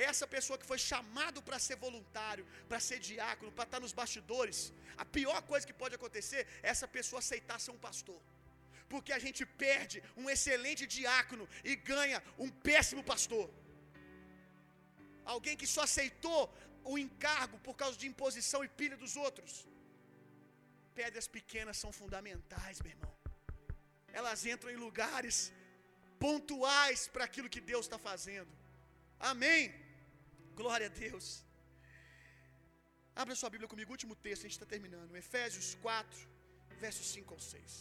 [0.00, 3.94] é essa pessoa que foi chamado para ser voluntário, para ser diácono, para estar nos
[4.00, 4.58] bastidores.
[5.02, 8.20] A pior coisa que pode acontecer é essa pessoa aceitar ser um pastor.
[8.92, 13.46] Porque a gente perde um excelente diácono e ganha um péssimo pastor.
[15.34, 16.42] Alguém que só aceitou
[16.92, 19.54] o encargo por causa de imposição e pilha dos outros.
[21.00, 23.14] Pedras pequenas são fundamentais, meu irmão.
[24.18, 25.36] Elas entram em lugares
[26.26, 28.52] pontuais para aquilo que Deus está fazendo.
[29.32, 29.62] Amém.
[30.60, 31.26] Glória a Deus.
[33.22, 35.18] Abra sua Bíblia comigo, último texto, a gente está terminando.
[35.24, 36.18] Efésios 4,
[36.84, 37.74] versos 5 ao 6.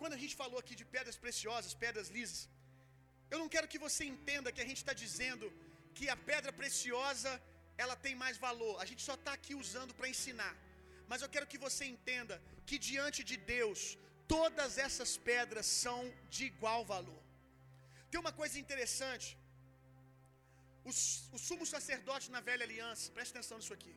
[0.00, 2.40] Quando a gente falou aqui de pedras preciosas, pedras lisas,
[3.32, 5.46] eu não quero que você entenda que a gente está dizendo
[5.96, 7.32] que a pedra preciosa
[7.84, 8.74] ela tem mais valor.
[8.84, 10.54] A gente só está aqui usando para ensinar.
[11.10, 12.34] Mas eu quero que você entenda
[12.68, 13.80] que diante de Deus,
[14.34, 16.00] todas essas pedras são
[16.34, 17.22] de igual valor.
[18.10, 19.28] Tem uma coisa interessante.
[20.90, 20.92] O,
[21.36, 23.94] o sumo sacerdote na velha aliança, preste atenção nisso aqui.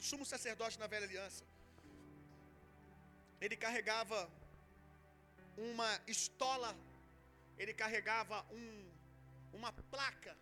[0.00, 1.44] O sumo sacerdote na velha aliança,
[3.44, 4.18] ele carregava
[5.68, 6.70] uma estola,
[7.62, 8.68] ele carregava um,
[9.58, 10.34] uma placa,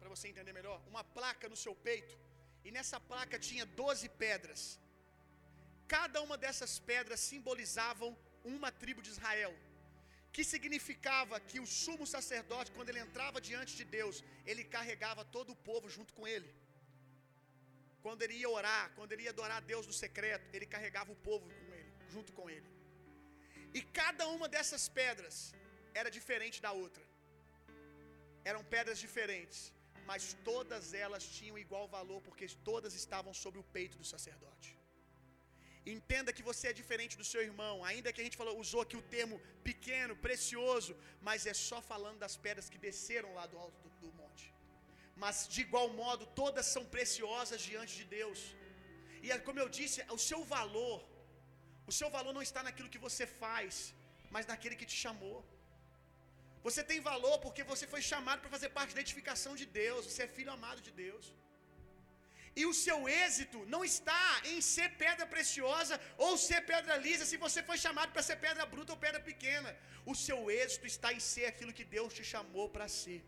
[0.00, 2.16] para você entender melhor, uma placa no seu peito,
[2.64, 4.62] e nessa placa tinha 12 pedras.
[5.96, 8.10] Cada uma dessas pedras simbolizavam
[8.52, 9.54] uma tribo de Israel,
[10.34, 15.50] que significava que o sumo sacerdote, quando ele entrava diante de Deus, ele carregava todo
[15.52, 16.50] o povo junto com ele.
[18.04, 21.22] Quando ele ia orar, quando ele ia adorar a Deus no secreto, ele carregava o
[21.28, 22.68] povo com ele, junto com ele.
[23.78, 25.54] E cada uma dessas pedras
[26.00, 27.04] era diferente da outra.
[28.50, 29.58] Eram pedras diferentes,
[30.10, 34.70] mas todas elas tinham igual valor, porque todas estavam sobre o peito do sacerdote.
[35.96, 38.96] Entenda que você é diferente do seu irmão, ainda que a gente falou, usou aqui
[39.00, 39.36] o termo
[39.68, 40.94] pequeno, precioso,
[41.28, 44.46] mas é só falando das pedras que desceram lá do alto do, do monte.
[45.22, 48.40] Mas de igual modo, todas são preciosas diante de Deus.
[49.24, 50.98] E é como eu disse, o seu valor,
[51.90, 53.94] o seu valor não está naquilo que você faz,
[54.34, 55.38] mas naquele que te chamou.
[56.66, 60.22] Você tem valor porque você foi chamado para fazer parte da edificação de Deus, você
[60.24, 61.26] é filho amado de Deus.
[62.60, 67.36] E o seu êxito não está em ser pedra preciosa ou ser pedra lisa, se
[67.44, 69.70] você foi chamado para ser pedra bruta ou pedra pequena.
[70.04, 73.20] O seu êxito está em ser aquilo que Deus te chamou para ser.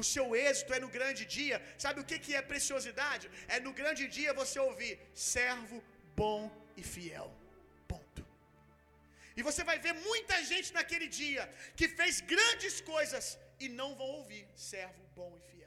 [0.00, 1.56] O seu êxito é no grande dia.
[1.84, 3.28] Sabe o que, que é preciosidade?
[3.48, 5.82] É no grande dia você ouvir servo
[6.22, 6.40] bom
[6.76, 7.28] e fiel.
[9.38, 11.44] E você vai ver muita gente naquele dia
[11.78, 13.26] que fez grandes coisas
[13.64, 15.58] e não vão ouvir servo bom e fiel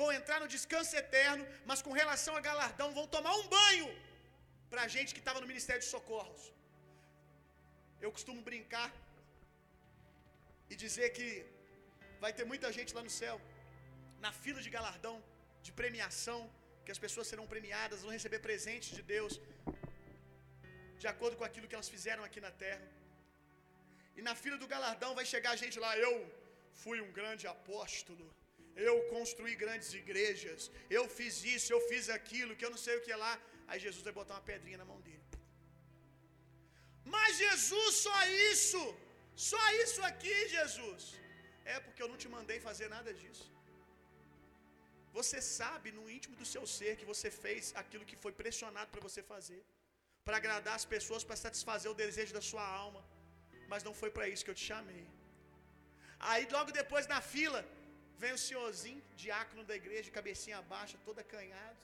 [0.00, 3.88] vão entrar no descanso eterno, mas com relação a galardão, vão tomar um banho
[4.72, 6.44] para a gente que estava no Ministério de Socorros.
[8.04, 8.88] Eu costumo brincar
[10.72, 11.28] e dizer que
[12.24, 13.36] vai ter muita gente lá no céu,
[14.24, 15.16] na fila de galardão,
[15.66, 16.40] de premiação,
[16.84, 19.34] que as pessoas serão premiadas, vão receber presentes de Deus,
[21.02, 22.86] de acordo com aquilo que elas fizeram aqui na terra.
[24.20, 26.14] E na fila do galardão vai chegar gente lá, eu
[26.82, 28.26] fui um grande apóstolo,
[28.88, 33.02] eu construí grandes igrejas, eu fiz isso, eu fiz aquilo, que eu não sei o
[33.04, 33.34] que é lá.
[33.68, 35.24] Aí Jesus vai botar uma pedrinha na mão dele.
[37.14, 38.18] Mas Jesus, só
[38.52, 38.82] isso,
[39.50, 41.04] só isso aqui, Jesus.
[41.74, 43.46] É porque eu não te mandei fazer nada disso.
[45.18, 49.06] Você sabe no íntimo do seu ser que você fez aquilo que foi pressionado para
[49.08, 49.62] você fazer,
[50.26, 53.02] para agradar as pessoas, para satisfazer o desejo da sua alma,
[53.72, 55.04] mas não foi para isso que eu te chamei.
[56.28, 57.60] Aí logo depois na fila,
[58.22, 61.82] vem o senhorzinho, diácono da igreja, cabecinha baixa, todo acanhado,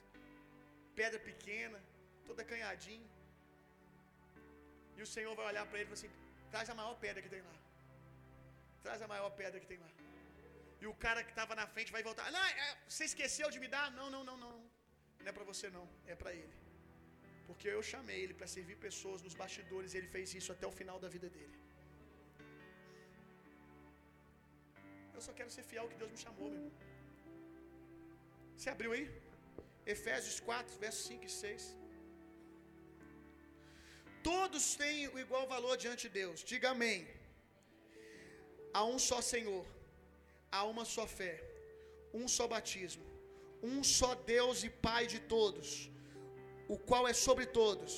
[1.01, 1.79] pedra pequena,
[2.27, 3.09] todo acanhadinho.
[4.97, 6.15] E o Senhor vai olhar para ele e falar assim:
[6.53, 7.57] traz a maior pedra que tem lá.
[8.85, 9.91] Traz a maior pedra que tem lá.
[10.83, 13.69] E o cara que estava na frente vai voltar: Não, é, você esqueceu de me
[13.77, 13.87] dar?
[13.99, 14.57] Não, não, não, não.
[15.21, 15.87] Não é para você, não.
[16.13, 16.55] É para ele.
[17.49, 20.77] Porque eu chamei ele para servir pessoas nos bastidores e ele fez isso até o
[20.81, 21.57] final da vida dele.
[25.17, 26.73] Eu só quero ser fiel ao que Deus me chamou, meu irmão.
[28.57, 29.05] Você abriu aí?
[29.95, 31.63] Efésios 4, versos 5 e 6.
[34.31, 36.45] Todos têm o igual valor diante de Deus.
[36.53, 37.01] Diga amém.
[38.77, 39.67] Há um só Senhor,
[40.53, 41.35] há uma só fé,
[42.13, 43.07] um só batismo,
[43.63, 45.91] um só Deus e Pai de todos,
[46.69, 47.93] o qual é sobre todos,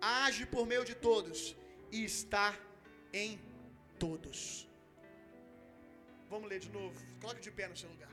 [0.00, 1.54] age por meio de todos
[1.92, 2.48] e está
[3.12, 3.38] em
[3.98, 4.67] todos.
[6.32, 6.98] Vamos ler de novo.
[7.20, 8.12] Coloque de pé no seu lugar.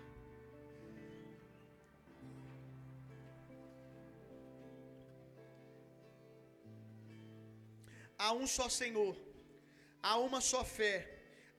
[8.17, 9.15] Há um só Senhor,
[10.01, 10.97] há uma só fé,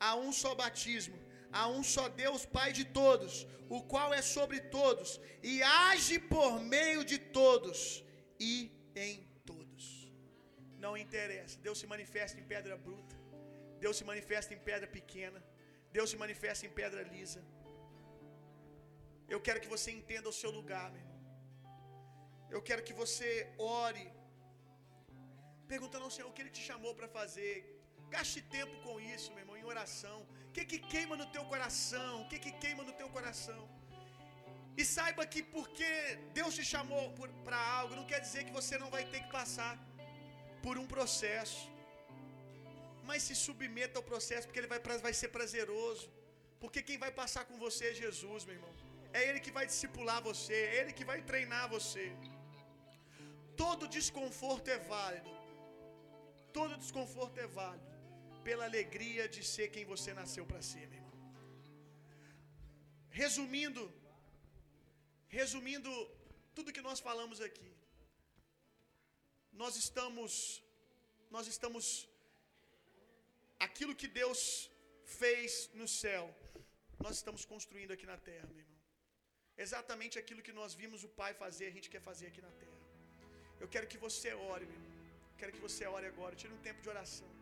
[0.01, 1.19] há um só batismo,
[1.53, 6.61] há um só Deus, Pai de todos, o qual é sobre todos e age por
[6.61, 8.03] meio de todos
[8.41, 8.53] e
[8.95, 10.11] em todos.
[10.79, 13.17] Não interessa, Deus se manifesta em pedra bruta,
[13.79, 15.45] Deus se manifesta em pedra pequena,
[15.97, 17.41] Deus se manifesta em pedra lisa.
[19.35, 21.21] Eu quero que você entenda o seu lugar, meu irmão.
[22.55, 23.29] Eu quero que você
[23.85, 24.05] ore,
[25.73, 27.55] perguntando ao Senhor o que Ele te chamou para fazer.
[28.15, 30.19] Gaste tempo com isso, meu irmão, em oração.
[30.49, 32.13] O que, que queima no teu coração?
[32.23, 33.63] O que, que queima no teu coração?
[34.81, 35.91] E saiba que porque
[36.39, 37.05] Deus te chamou
[37.47, 39.75] para algo, não quer dizer que você não vai ter que passar
[40.65, 41.63] por um processo.
[43.09, 46.07] Mas se submeta ao processo, porque ele vai, vai ser prazeroso.
[46.63, 48.75] Porque quem vai passar com você é Jesus, meu irmão.
[49.19, 52.07] É Ele que vai discipular você, é Ele que vai treinar você.
[53.63, 55.33] Todo desconforto é válido.
[56.59, 57.93] Todo desconforto é válido.
[58.49, 61.17] Pela alegria de ser quem você nasceu para ser, meu irmão.
[63.23, 63.85] Resumindo,
[65.39, 65.91] resumindo
[66.57, 67.71] tudo que nós falamos aqui.
[69.63, 70.33] Nós estamos
[71.37, 71.87] nós estamos
[73.59, 74.71] aquilo que Deus
[75.05, 76.25] fez no céu,
[77.05, 78.81] nós estamos construindo aqui na terra, meu irmão.
[79.65, 82.81] Exatamente aquilo que nós vimos o Pai fazer, a gente quer fazer aqui na terra.
[83.61, 84.97] Eu quero que você ore, meu irmão.
[85.39, 86.35] Quero que você ore agora.
[86.37, 87.36] Tire um tempo de oração.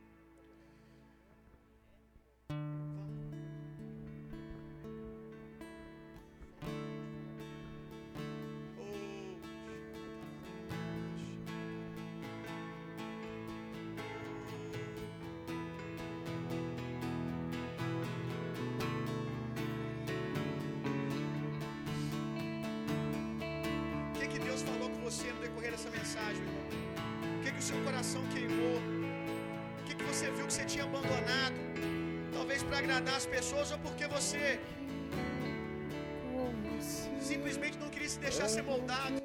[28.05, 28.77] Coração queimou?
[29.81, 31.55] O que, que você viu que você tinha abandonado?
[32.33, 34.61] Talvez para agradar as pessoas ou porque você
[37.21, 39.24] simplesmente não queria se deixar ser moldado.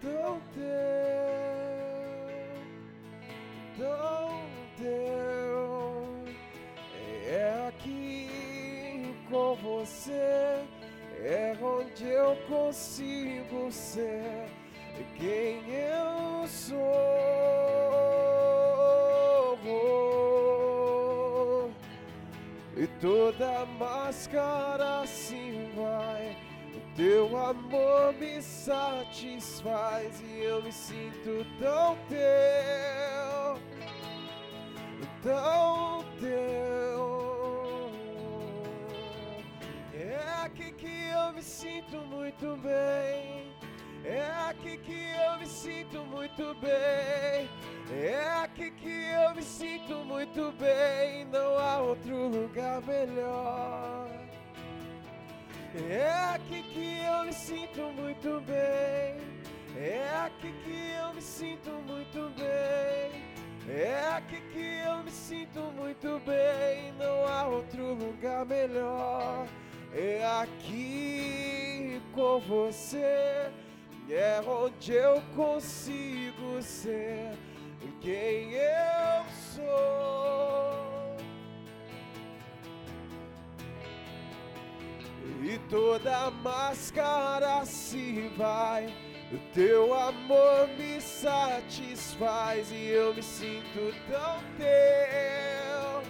[0.00, 0.64] Tão teu,
[3.76, 4.42] tão
[4.76, 6.24] teu.
[7.26, 10.62] É aqui com você,
[11.20, 14.46] é onde eu consigo ser
[15.16, 17.48] quem eu sou.
[22.80, 26.07] E toda máscara se vai.
[26.98, 33.56] Teu amor me satisfaz e eu me sinto tão teu,
[35.22, 37.92] tão teu.
[39.94, 43.54] É aqui que eu me sinto muito bem.
[44.04, 47.48] É aqui que eu me sinto muito bem.
[47.92, 51.26] É aqui que eu me sinto muito bem.
[51.26, 53.87] Não há outro lugar melhor.
[55.86, 59.16] É aqui que eu me sinto muito bem.
[59.76, 63.22] É aqui que eu me sinto muito bem.
[63.70, 66.92] É aqui que eu me sinto muito bem.
[66.98, 69.46] Não há outro lugar melhor.
[69.94, 73.50] É aqui com você.
[74.10, 77.30] É onde eu consigo ser
[78.00, 79.24] quem eu
[79.54, 80.37] sou.
[85.42, 88.86] E toda máscara se vai.
[89.32, 96.02] O teu amor me satisfaz e eu me sinto tão teu,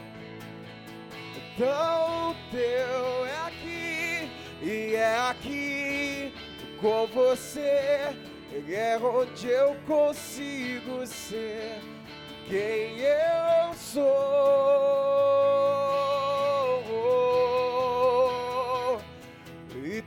[1.57, 3.27] tão teu.
[3.27, 4.31] É aqui
[4.63, 6.33] e é aqui
[6.81, 8.15] com você
[8.73, 11.81] é onde eu consigo ser
[12.47, 15.18] quem eu sou.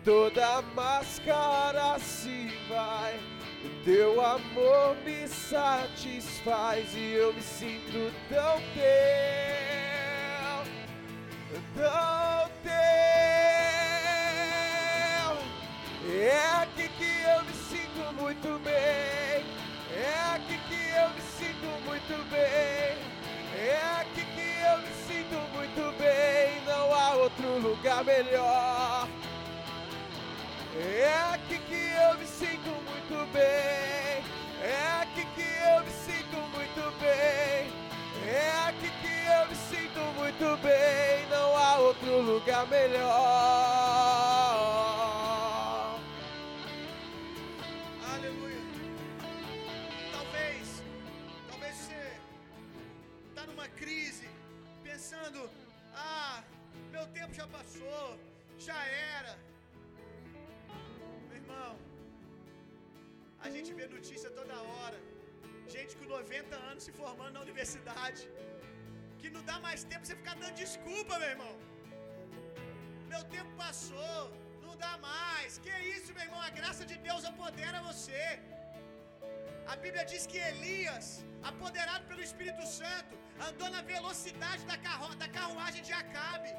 [0.04, 3.20] Toda máscara se vai,
[3.64, 8.84] o teu amor me satisfaz e eu me sinto tão teu,
[11.76, 12.72] tão teu.
[16.14, 19.46] É aqui que eu me sinto muito bem.
[19.94, 22.98] É aqui que eu me sinto muito bem.
[23.56, 26.62] É aqui que eu me sinto muito bem.
[26.66, 29.08] Não há outro lugar melhor.
[30.74, 34.24] É aqui que eu me sinto muito bem.
[34.64, 37.70] É aqui que eu me sinto muito bem.
[38.26, 41.28] É aqui que eu me sinto muito bem.
[41.30, 43.10] Não há outro lugar melhor.
[48.14, 48.62] Aleluia.
[50.14, 50.84] Talvez,
[51.50, 52.14] talvez você
[53.28, 54.30] está numa crise,
[54.82, 55.50] pensando:
[55.94, 56.42] ah,
[56.92, 58.18] meu tempo já passou,
[58.58, 59.51] já era.
[61.52, 61.74] Irmão,
[63.46, 65.00] a gente vê notícia toda hora,
[65.76, 68.24] gente com 90 anos se formando na universidade,
[69.20, 71.54] que não dá mais tempo você ficar dando desculpa, meu irmão.
[73.14, 74.22] Meu tempo passou,
[74.66, 75.58] não dá mais.
[75.66, 76.42] Que isso, meu irmão?
[76.50, 78.24] A graça de Deus apodera você.
[79.72, 81.08] A Bíblia diz que Elias,
[81.52, 83.14] apoderado pelo Espírito Santo,
[83.48, 86.52] andou na velocidade da, carro da carruagem de Acabe.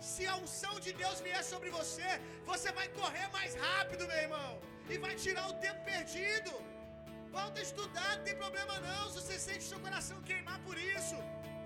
[0.00, 2.08] Se a unção de Deus vier sobre você,
[2.44, 6.52] você vai correr mais rápido, meu irmão, e vai tirar o tempo perdido.
[7.30, 9.04] Volta a estudar, não tem problema não.
[9.08, 11.16] Se você sente seu coração queimar por isso,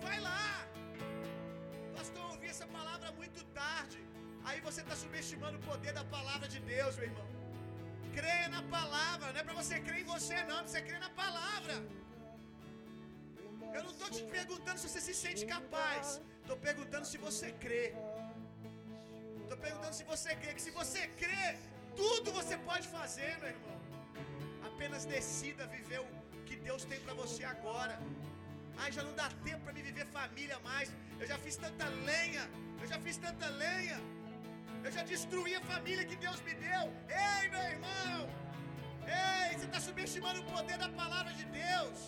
[0.00, 0.66] vai lá.
[1.96, 3.98] Pastor, eu ouvi essa palavra muito tarde.
[4.48, 7.28] Aí você está subestimando o poder da palavra de Deus, meu irmão.
[8.18, 11.74] Creia na palavra, não é para você crer em você, não, você crê na palavra.
[13.76, 17.84] Eu não estou te perguntando se você se sente capaz, estou perguntando se você crê.
[19.66, 21.46] Perguntando se você crê, que se você crê,
[21.96, 23.78] tudo você pode fazer, meu irmão.
[24.70, 26.09] Apenas decida viver o
[26.46, 27.98] que Deus tem para você agora.
[28.80, 30.90] Ai, já não dá tempo para me viver família mais.
[31.20, 32.44] Eu já fiz tanta lenha,
[32.80, 33.98] eu já fiz tanta lenha.
[34.84, 36.84] Eu já destruí a família que Deus me deu.
[37.09, 38.20] Ei, meu irmão!
[39.06, 41.98] Ei, você está subestimando o poder da palavra de Deus.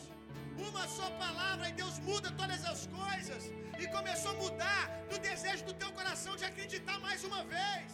[0.68, 3.42] Uma só palavra e Deus muda todas as coisas.
[3.82, 7.88] E começou a mudar no desejo do teu coração de acreditar mais uma vez.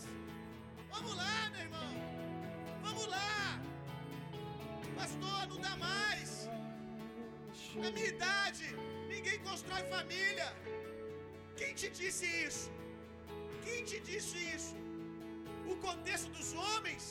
[0.95, 1.93] Vamos lá, meu irmão.
[2.87, 3.61] Vamos lá.
[5.01, 6.31] Pastor, não dá mais.
[7.83, 8.67] Na minha idade,
[9.13, 10.49] ninguém constrói família.
[11.59, 12.65] Quem te disse isso?
[13.65, 14.75] Quem te disse isso?
[15.73, 17.05] O contexto dos homens?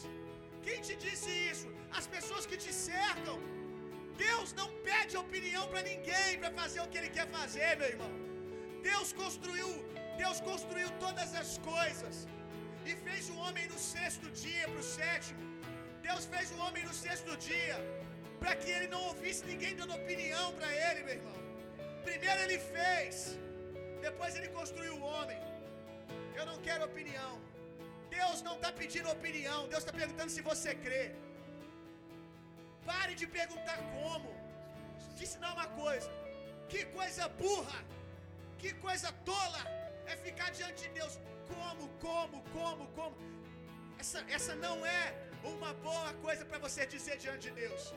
[0.66, 1.68] Quem te disse isso?
[2.00, 3.38] As pessoas que te cercam.
[4.18, 8.14] Deus não pede opinião para ninguém para fazer o que ele quer fazer, meu irmão.
[8.92, 9.70] Deus construiu,
[10.24, 12.16] Deus construiu todas as coisas
[12.90, 15.44] e fez o homem no sexto dia para o sétimo.
[16.08, 17.78] Deus fez o homem no sexto dia
[18.40, 21.40] para que ele não ouvisse ninguém dando opinião para ele, meu irmão.
[22.10, 23.40] Primeiro ele fez,
[24.08, 25.40] depois ele construiu o homem.
[26.40, 27.32] Eu não quero opinião.
[28.18, 29.60] Deus não está pedindo opinião.
[29.74, 31.06] Deus está perguntando se você crê.
[32.90, 34.30] Pare de perguntar como.
[35.18, 36.10] Te ensinar uma coisa.
[36.72, 37.80] Que coisa burra.
[38.62, 39.62] Que coisa tola
[40.12, 41.20] é ficar diante de Deus.
[41.54, 43.16] Como, como, como, como.
[44.00, 45.04] Essa, essa não é
[45.54, 47.94] uma boa coisa para você dizer diante de Deus.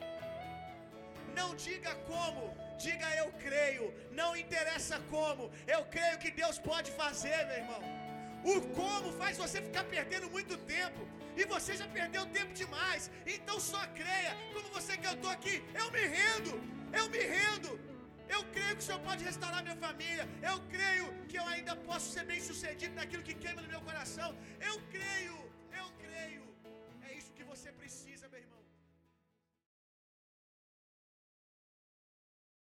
[1.39, 2.43] Não diga como,
[2.87, 3.87] diga eu creio.
[4.21, 7.83] Não interessa como, eu creio que Deus pode fazer, meu irmão.
[8.53, 11.01] O como faz você ficar perdendo muito tempo
[11.41, 13.11] e você já perdeu tempo demais.
[13.35, 16.53] Então só creia, como você cantou aqui, eu me rendo,
[16.93, 17.71] eu me rendo.
[18.29, 20.29] Eu creio que o Senhor pode restaurar minha família.
[20.51, 24.37] Eu creio que eu ainda posso ser bem sucedido naquilo que queima no meu coração.
[24.61, 25.39] Eu creio,
[25.81, 26.48] eu creio.